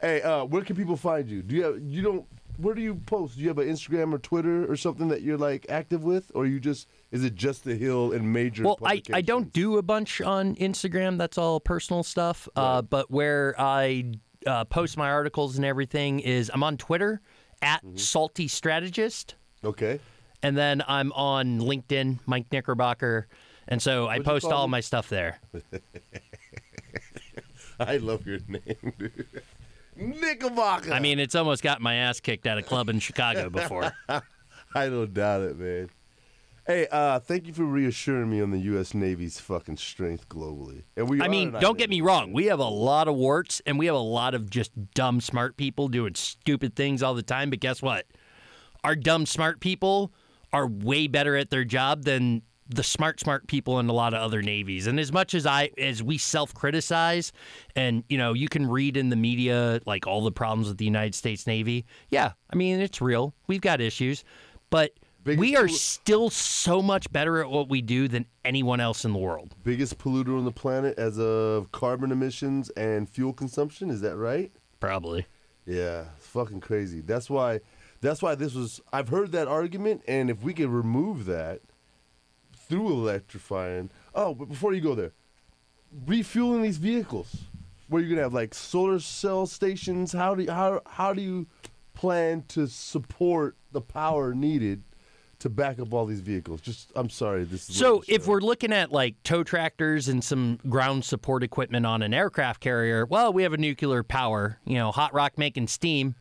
[0.00, 1.42] Hey, uh, where can people find you?
[1.42, 2.26] Do you have, you don't
[2.58, 3.36] where do you post?
[3.36, 6.44] Do you have an Instagram or Twitter or something that you're like active with, or
[6.46, 8.64] you just is it just the Hill and major?
[8.64, 11.18] Well, I, I don't do a bunch on Instagram.
[11.18, 12.48] That's all personal stuff.
[12.56, 14.12] Uh, but where I
[14.46, 17.20] uh, post my articles and everything is I'm on Twitter
[17.62, 17.96] at Mm-hmm.
[17.96, 19.34] Salty Strategist,
[19.64, 19.98] Okay.
[20.44, 23.26] and then I'm on LinkedIn, Mike Knickerbocker,
[23.68, 24.72] and so I What'd you post all me?
[24.72, 25.38] my stuff there.
[27.80, 29.42] I love your name, dude.
[29.94, 30.92] Knickerbocker.
[30.92, 33.92] I mean, it's almost got my ass kicked at a club in Chicago before.
[34.08, 35.90] I don't doubt it, man.
[36.66, 38.92] Hey, uh, thank you for reassuring me on the U.S.
[38.92, 40.82] Navy's fucking strength globally.
[40.96, 42.32] And we I mean, don't get me wrong.
[42.32, 45.56] We have a lot of warts and we have a lot of just dumb, smart
[45.56, 47.48] people doing stupid things all the time.
[47.48, 48.06] But guess what?
[48.84, 50.12] Our dumb, smart people
[50.52, 54.20] are way better at their job than the smart, smart people in a lot of
[54.20, 54.86] other navies.
[54.86, 57.32] And as much as I, as we self criticize,
[57.74, 60.84] and you know, you can read in the media like all the problems with the
[60.84, 61.86] United States Navy.
[62.10, 63.34] Yeah, I mean, it's real.
[63.46, 64.24] We've got issues,
[64.70, 64.92] but
[65.24, 69.04] Biggest we are pollu- still so much better at what we do than anyone else
[69.04, 69.54] in the world.
[69.64, 73.90] Biggest polluter on the planet as of carbon emissions and fuel consumption.
[73.90, 74.52] Is that right?
[74.80, 75.26] Probably.
[75.66, 77.00] Yeah, it's fucking crazy.
[77.00, 77.60] That's why.
[78.00, 78.80] That's why this was.
[78.92, 81.62] I've heard that argument, and if we could remove that
[82.68, 83.90] through electrifying.
[84.14, 85.12] Oh, but before you go there,
[86.06, 87.34] refueling these vehicles,
[87.88, 90.12] where you're gonna have like solar cell stations.
[90.12, 91.46] How do you, how how do you
[91.94, 94.82] plan to support the power needed
[95.40, 96.60] to back up all these vehicles?
[96.60, 100.58] Just I'm sorry, this is So if we're looking at like tow tractors and some
[100.68, 104.92] ground support equipment on an aircraft carrier, well, we have a nuclear power, you know,
[104.92, 106.14] hot rock making steam.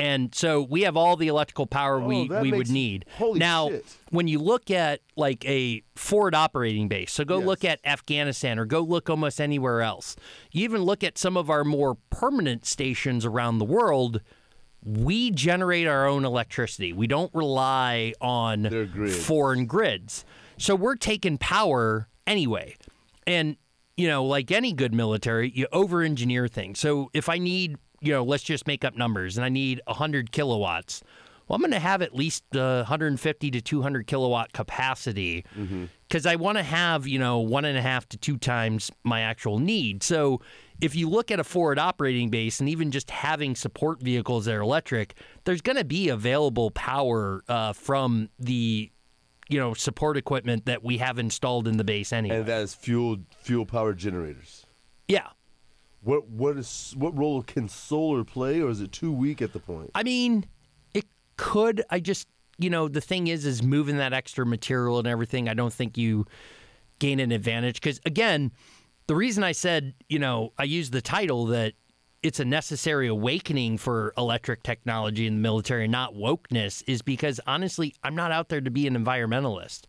[0.00, 3.04] And so we have all the electrical power Oh, we, we would need.
[3.20, 3.84] now, shit.
[4.10, 8.64] when you look at like a forward operating base, so go look at Afghanistan or
[8.64, 10.14] go look almost anywhere else.
[10.52, 14.20] You even look at some of our more permanent stations around the world.
[14.84, 16.92] We generate our own electricity.
[16.92, 19.26] We don't rely on grids.
[19.26, 20.24] foreign grids.
[20.58, 22.76] So we're taking power anyway.
[23.26, 23.56] And,
[23.96, 26.78] you know, like any good military, you over engineer things.
[26.78, 30.32] So if I need, you know, let's just make up numbers and I need 100
[30.32, 31.02] kilowatts,
[31.48, 35.46] well, I'm going to have at least uh, 150 to 200 kilowatt capacity
[36.06, 39.22] because I want to have, you know, one and a half to two times my
[39.22, 40.02] actual need.
[40.02, 40.42] So
[40.82, 44.54] if you look at a forward operating base and even just having support vehicles that
[44.54, 48.90] are electric, there's going to be available power uh, from the,
[49.48, 52.36] you know, support equipment that we have installed in the base anyway.
[52.36, 54.66] and that is fuel fuel power generators.
[55.08, 55.28] yeah.
[56.00, 59.58] What what is what role can solar play, or is it too weak at the
[59.58, 59.90] point?
[59.94, 60.46] I mean,
[60.94, 61.82] it could.
[61.90, 62.28] I just,
[62.58, 65.48] you know, the thing is, is moving that extra material and everything.
[65.48, 66.26] I don't think you
[66.98, 68.52] gain an advantage because, again,
[69.06, 71.74] the reason I said, you know, I used the title that
[72.22, 77.94] it's a necessary awakening for electric technology in the military, not wokeness, is because honestly,
[78.02, 79.84] I'm not out there to be an environmentalist.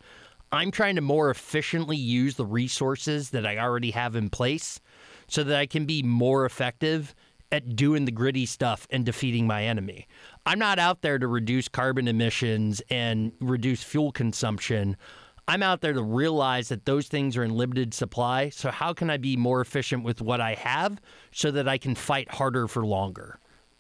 [0.52, 4.80] I'm trying to more efficiently use the resources that I already have in place
[5.30, 7.16] so that I can be more effective
[7.52, 10.08] at doing the gritty stuff and defeating my enemy.
[10.46, 14.98] I'm not out there to reduce carbon emissions and reduce fuel consumption.
[15.48, 18.50] I'm out there to realize that those things are in limited supply.
[18.50, 21.02] So, how can I be more efficient with what I have
[21.32, 23.40] so that I can fight harder for longer?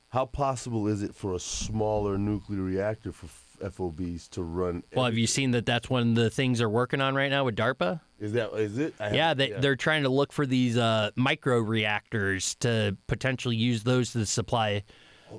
[0.09, 3.27] How possible is it for a smaller nuclear reactor for
[3.59, 4.83] FOBs to run?
[4.95, 7.45] Well, have you seen that that's one of the things they're working on right now
[7.45, 7.99] with DARPA?
[8.19, 8.93] Is that is it?
[8.99, 14.11] Yeah, they, they're trying to look for these uh, micro reactors to potentially use those
[14.13, 14.83] to supply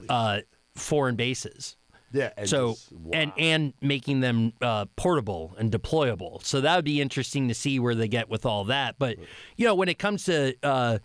[0.09, 0.41] uh,
[0.77, 1.77] foreign bases.
[2.12, 2.31] yeah.
[2.37, 3.37] And so just- and wow.
[3.37, 6.43] and making them uh, portable and deployable.
[6.45, 8.97] So that would be interesting to see where they get with all that.
[8.99, 9.18] But
[9.57, 10.99] you know, when it comes to uh,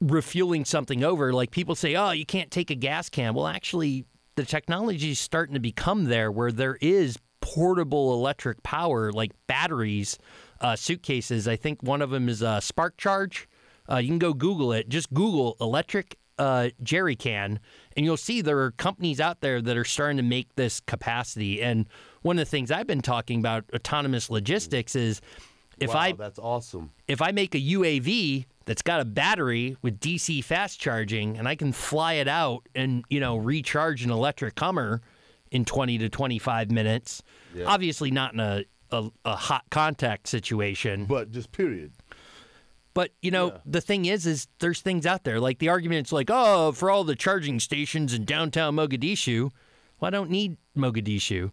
[0.00, 4.04] refueling something over, like people say, "Oh, you can't take a gas can." Well, actually,
[4.36, 10.18] the technology is starting to become there where there is portable electric power, like batteries,
[10.60, 11.48] uh, suitcases.
[11.48, 13.48] I think one of them is a Spark Charge.
[13.90, 14.88] Uh, you can go Google it.
[14.88, 17.60] Just Google electric uh, jerry can,
[17.96, 21.60] and you'll see there are companies out there that are starting to make this capacity.
[21.60, 21.86] And
[22.22, 25.20] one of the things I've been talking about autonomous logistics is
[25.78, 26.92] if wow, I that's awesome.
[27.08, 31.56] if I make a UAV that's got a battery with DC fast charging and I
[31.56, 35.00] can fly it out and you know recharge an electric Hummer
[35.50, 37.20] in 20 to 25 minutes,
[37.52, 37.64] Yeah.
[37.64, 38.62] obviously not in a,
[38.92, 41.90] a, a hot contact situation, But just period.
[42.94, 43.58] but you know, Yeah.
[43.66, 47.02] the thing is, is there's things out there like the argument's like, oh, for all
[47.02, 49.50] the charging stations in downtown Mogadishu,
[49.98, 51.50] well, I don't need Mogadishu.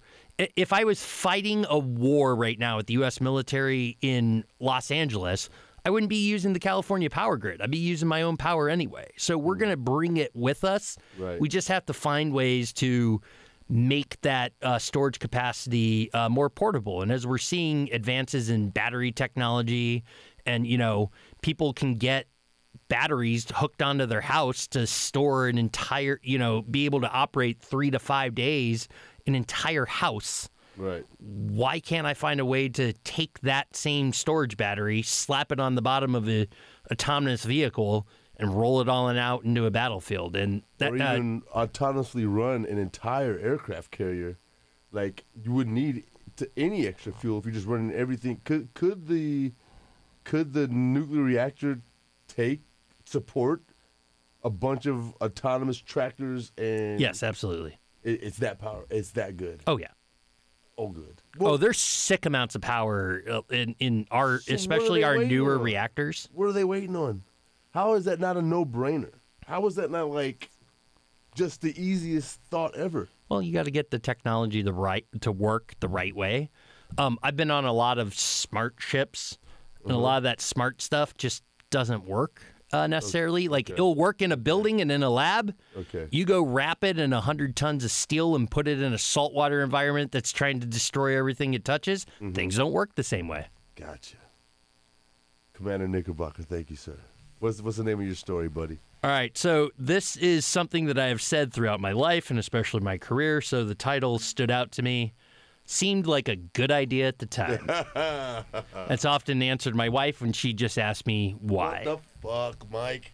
[0.56, 3.20] If I was fighting a war right now with the U.S.
[3.20, 5.50] military in Los Angeles,
[5.88, 7.62] I wouldn't be using the California power grid.
[7.62, 9.08] I'd be using my own power anyway.
[9.16, 10.98] So we're going to bring it with us.
[11.18, 11.40] Right.
[11.40, 13.22] We just have to find ways to
[13.70, 17.04] make that uh, storage capacity uh, more portable.
[17.04, 20.04] And as we're seeing advances in battery technology,
[20.46, 21.10] and you know,
[21.42, 22.28] people can get
[22.90, 27.62] batteries hooked onto their house to store an entire, you know, be able to operate
[27.62, 28.90] three to five days
[29.26, 30.50] an entire house.
[30.78, 31.06] Right.
[31.20, 35.76] Why can't I find a way to take that same storage battery, slap it on
[35.76, 36.48] the bottom of a
[36.92, 38.08] autonomous vehicle,
[38.38, 40.36] and roll it all and out into a battlefield?
[40.36, 44.38] And that, or uh, even autonomously run an entire aircraft carrier.
[44.92, 46.04] Like you wouldn't need
[46.38, 48.42] to any extra fuel if you're just running everything.
[48.44, 49.54] Could could the
[50.24, 51.82] could the nuclear reactor
[52.28, 52.62] take
[53.06, 53.64] support
[54.44, 57.78] a bunch of autonomous tractors and yes, absolutely.
[58.04, 58.86] it, it's that power.
[58.90, 59.62] It's that good.
[59.68, 59.88] Oh yeah.
[60.78, 61.22] Oh, good.
[61.40, 65.62] oh, there's sick amounts of power uh, in in our, So especially our newer on?
[65.64, 66.30] reactors.
[66.34, 67.24] What are they waiting on?
[67.72, 69.14] How is that not a no-brainer?
[69.46, 70.50] How is that not like
[71.36, 73.08] just the easiest thought ever?
[73.30, 76.50] Well, you got to get the technology the right to work the right way.
[76.98, 79.38] Um, I've been on a lot of smart ships,
[79.84, 82.42] and a lot of that smart stuff just doesn't work
[82.72, 83.48] uh, necessarily.
[83.48, 85.54] Like it'll work in a building and in a lab.
[85.76, 86.08] Okay.
[86.12, 89.62] You go wrap it in hundred tons of steel and put it in a saltwater
[89.62, 92.06] environment that's trying to destroy everything it touches.
[92.34, 93.48] Things don't work the same way.
[93.76, 94.18] Gotcha.
[95.54, 96.98] Commander Knickerbocker, thank you, sir.
[97.40, 98.80] What's what's the name of your story, buddy?
[99.04, 102.80] All right, so this is something that I have said throughout my life and especially
[102.80, 103.42] my career.
[103.42, 105.14] So the title stood out to me,
[105.70, 107.68] seemed like a good idea at the time.
[108.88, 111.84] That's often answered my wife when she just asked me why.
[111.86, 113.14] What the fuck, Mike?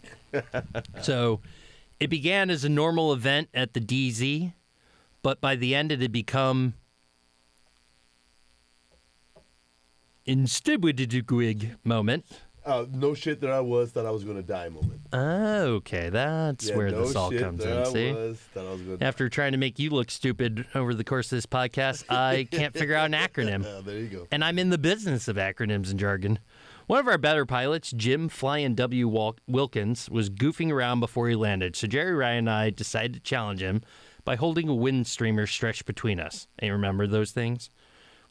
[1.01, 1.41] So
[1.99, 4.53] it began as a normal event at the DZ,
[5.23, 6.75] but by the end it had become
[10.25, 11.21] instability
[11.83, 12.25] moment.
[12.65, 15.01] Uh, no shit that I was thought I was gonna die moment.
[15.13, 17.77] Okay, that's Yeah, where no this all shit comes that in.
[17.77, 18.11] I See?
[18.13, 18.97] was thought I was gonna.
[19.01, 22.73] After trying to make you look stupid over the course of this podcast, I can't
[22.73, 23.65] figure out an acronym.
[23.65, 24.27] Uh, there you go.
[24.31, 26.39] And I'm in the business of acronyms and jargon.
[26.87, 29.07] One of our better pilots, Jim Flying W.
[29.07, 33.19] Wal- Wilkins, was goofing around before he landed, so Jerry Ryan and I decided to
[33.21, 33.81] challenge him
[34.25, 36.47] by holding a wind streamer stretched between us.
[36.59, 37.69] And you remember those things?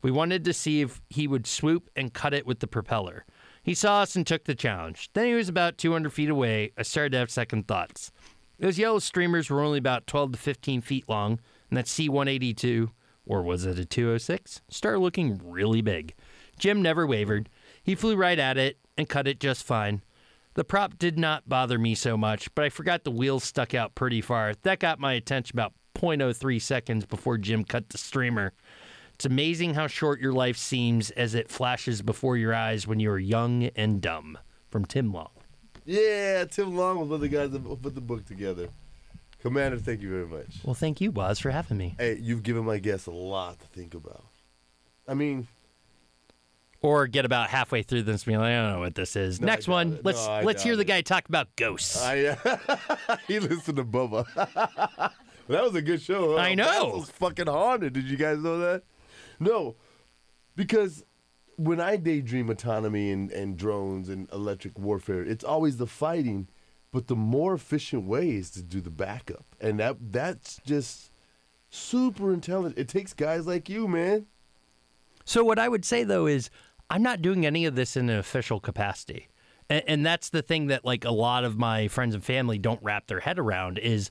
[0.03, 3.25] We wanted to see if he would swoop and cut it with the propeller.
[3.63, 5.11] He saw us and took the challenge.
[5.13, 6.73] Then he was about 200 feet away.
[6.77, 8.11] I started to have second thoughts.
[8.59, 11.41] Those yellow streamers were only about 12 to 15 feet long,
[11.71, 12.91] and that C 182,
[13.25, 16.15] or was it a 206, started looking really big.
[16.59, 17.49] Jim never wavered.
[17.83, 20.03] He flew right at it and cut it just fine.
[20.55, 23.95] The prop did not bother me so much, but I forgot the wheels stuck out
[23.95, 24.55] pretty far.
[24.63, 28.53] That got my attention about 0.03 seconds before Jim cut the streamer.
[29.23, 33.09] It's amazing how short your life seems as it flashes before your eyes when you
[33.09, 34.37] are young and dumb.
[34.69, 35.31] From Tim Long.
[35.85, 38.71] Yeah, Tim Long was one of the guys that put the book together.
[39.41, 40.57] Commander, thank you very much.
[40.65, 41.95] Well, thank you, Woz, for having me.
[41.97, 44.25] Hey, you've given my guests a lot to think about.
[45.07, 45.47] I mean,
[46.81, 49.41] Or get about halfway through this being like, I don't know what this is.
[49.41, 50.05] No, Next one, it.
[50.05, 52.03] let's No, let's hear doubt the guy talk about ghosts.
[52.03, 54.27] I uh, he listened to Bubba.
[55.47, 56.33] that was a good show.
[56.33, 56.39] Huh?
[56.39, 56.65] I know.
[56.65, 57.93] That was fucking haunted.
[57.93, 58.83] Did you guys know that?
[59.43, 59.77] No,
[60.55, 61.05] because
[61.57, 66.49] when I daydream autonomy and, and drones and electric warfare, it's always the fighting,
[66.93, 71.11] but the more efficient way is to do the backup, and that that's just
[71.71, 72.79] super intelligent.
[72.79, 74.27] It takes guys like you, man.
[75.25, 76.51] So what I would say though is
[76.91, 79.29] I'm not doing any of this in an official capacity.
[79.71, 82.83] And, and that's the thing that like a lot of my friends and family don't
[82.83, 84.11] wrap their head around is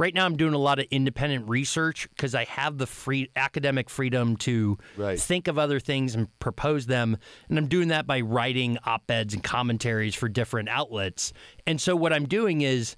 [0.00, 3.90] right now I'm doing a lot of independent research because I have the free academic
[3.90, 5.20] freedom to Right.
[5.20, 7.18] think of other things and propose them.
[7.50, 11.34] And I'm doing that by writing op-eds and commentaries for different outlets.
[11.66, 12.96] And so what I'm doing is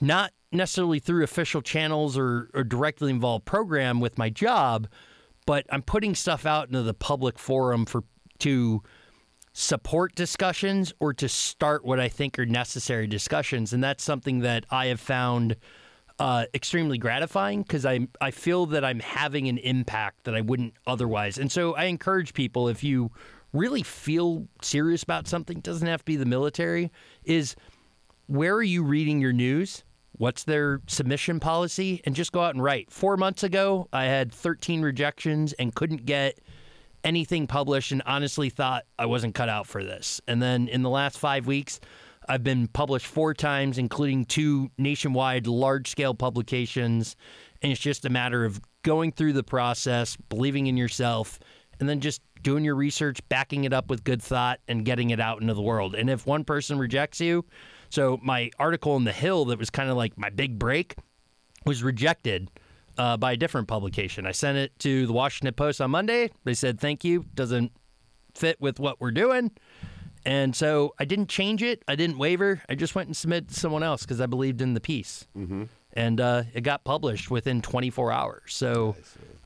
[0.00, 4.86] not necessarily through official channels or, or directly involved program with my job,
[5.46, 8.04] but I'm putting stuff out into the public forum for
[8.38, 8.84] to
[9.52, 14.64] support discussions or to start what I think are necessary discussions, and that's something that
[14.70, 15.56] I have found
[16.18, 20.74] uh, extremely gratifying because I I feel that I'm having an impact that I wouldn't
[20.86, 21.38] otherwise.
[21.38, 23.10] And so I encourage people if you
[23.52, 26.90] really feel serious about something, doesn't have to be the military,
[27.24, 27.56] is
[28.26, 29.84] where are you reading your news?
[30.12, 32.00] What's their submission policy?
[32.04, 32.90] And just go out and write.
[32.90, 36.38] Four months ago, I had 13 rejections and couldn't get
[37.04, 40.20] anything published and honestly thought I wasn't cut out for this.
[40.26, 41.80] And then in the last five weeks,
[42.28, 47.16] I've been published four times, including two nationwide large scale publications.
[47.62, 51.38] And it's just a matter of going through the process, believing in yourself,
[51.80, 55.20] and then just doing your research, backing it up with good thought, and getting it
[55.20, 55.94] out into the world.
[55.94, 57.44] And if one person rejects you,
[57.88, 60.94] so my article in The Hill that was kind of like my big break
[61.64, 62.50] was rejected
[62.98, 64.26] uh, by a different publication.
[64.26, 66.30] I sent it to the Washington Post on Monday.
[66.44, 67.72] They said thank you, doesn't
[68.34, 69.50] fit with what we're doing.
[70.26, 71.84] And so I didn't change it.
[71.86, 72.60] I didn't waver.
[72.68, 75.28] I just went and submitted to someone else because I believed in the piece.
[75.38, 75.64] Mm-hmm.
[75.92, 78.42] And uh, it got published within 24 hours.
[78.48, 78.96] So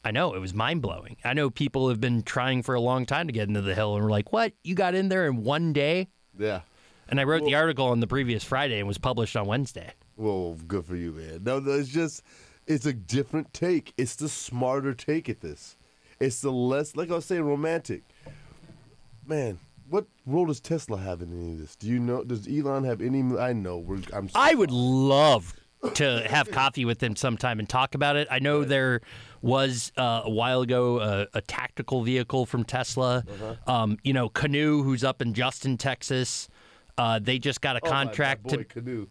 [0.03, 1.19] I know it was mind blowing.
[1.23, 3.95] I know people have been trying for a long time to get into the Hill
[3.95, 4.55] and were like, what?
[4.65, 6.09] You got in there in one day?
[6.39, 6.63] Yeah.
[7.11, 9.93] And I wrote the article on the previous Friday and was published on Wednesday.
[10.17, 11.43] Well, good for you, man.
[11.45, 12.23] No, no, it's just,
[12.67, 13.93] it's a different take.
[13.99, 15.77] It's the smarter take at this.
[16.19, 18.03] It's the less, like I was saying, romantic.
[19.27, 19.59] Man,
[19.91, 21.77] what role does Tesla have in any of this?
[21.77, 22.25] Do you know?
[22.25, 23.23] Does Elon have any?
[23.39, 23.79] I know.
[23.79, 24.31] We're, I'm.
[24.35, 25.55] I would love
[25.95, 28.29] to have coffee with him sometime and talk about it.
[28.31, 29.01] I know there
[29.43, 33.25] was uh, a while ago a, a tactical vehicle from Tesla.
[33.29, 33.73] Uh-huh.
[33.73, 36.49] Um, you know, Canoo, who's up in Justin, Texas.
[36.99, 38.65] Uh, they just got a Oh, my- my contract boy, to.
[38.65, 39.09] Canoo.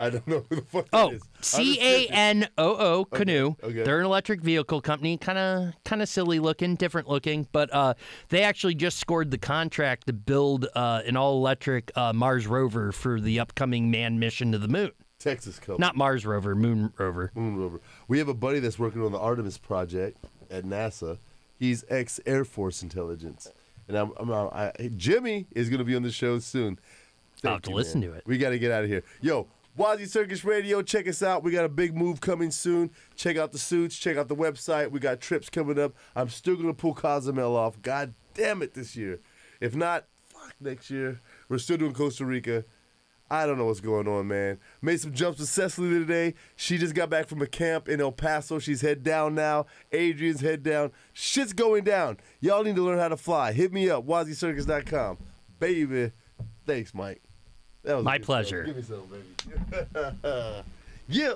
[0.00, 1.22] I don't know who the fuck Oh, that is.
[1.22, 2.06] I'm C A.
[2.08, 3.56] N O O Canoo.
[3.62, 3.82] okay.
[3.82, 7.94] They're an electric vehicle company, kind of kind of silly looking, different looking, but uh,
[8.30, 12.92] they actually just scored the contract to build uh, an all electric uh, Mars rover
[12.92, 14.90] for the upcoming manned mission to the moon.
[15.18, 15.78] Texas company.
[15.80, 17.30] Not Mars rover, Moon rover.
[17.34, 17.80] Moon rover.
[18.08, 20.16] We have a buddy that's working on the Artemis project
[20.50, 21.18] at NASA.
[21.58, 23.52] He's ex Air Force intelligence,
[23.86, 26.78] and I'm, I'm I, Jimmy is going to be on the show soon.
[27.44, 28.10] I'll Thank have to you, listen man.
[28.10, 28.22] to it.
[28.26, 29.02] We got to get out of here.
[29.20, 29.46] Yo,
[29.78, 31.42] Wazzy Circus Radio, check us out.
[31.42, 32.90] We got a big move coming soon.
[33.14, 33.96] Check out the suits.
[33.96, 34.90] Check out the website.
[34.90, 35.94] We got trips coming up.
[36.16, 37.80] I'm still to pull Cozumel off.
[37.80, 39.20] God damn it, this year.
[39.60, 41.20] If not, fuck next year.
[41.48, 42.64] We're still doing Costa Rica.
[43.30, 44.58] I don't know what's going on, man.
[44.82, 46.34] Made some jumps with Cecily today.
[46.56, 48.58] She just got back from a camp in El Paso.
[48.58, 49.66] She's head down now.
[49.92, 50.90] Adrian's head down.
[51.12, 52.18] Shit's going down.
[52.40, 53.52] Y'all need to learn how to fly.
[53.52, 55.18] Hit me up, wazzycircus.com.
[55.60, 56.10] Baby.
[56.66, 57.29] Thanks, Mike.
[57.82, 58.64] That was My pleasure.
[58.64, 60.62] Give me some, baby.
[61.08, 61.34] yeah.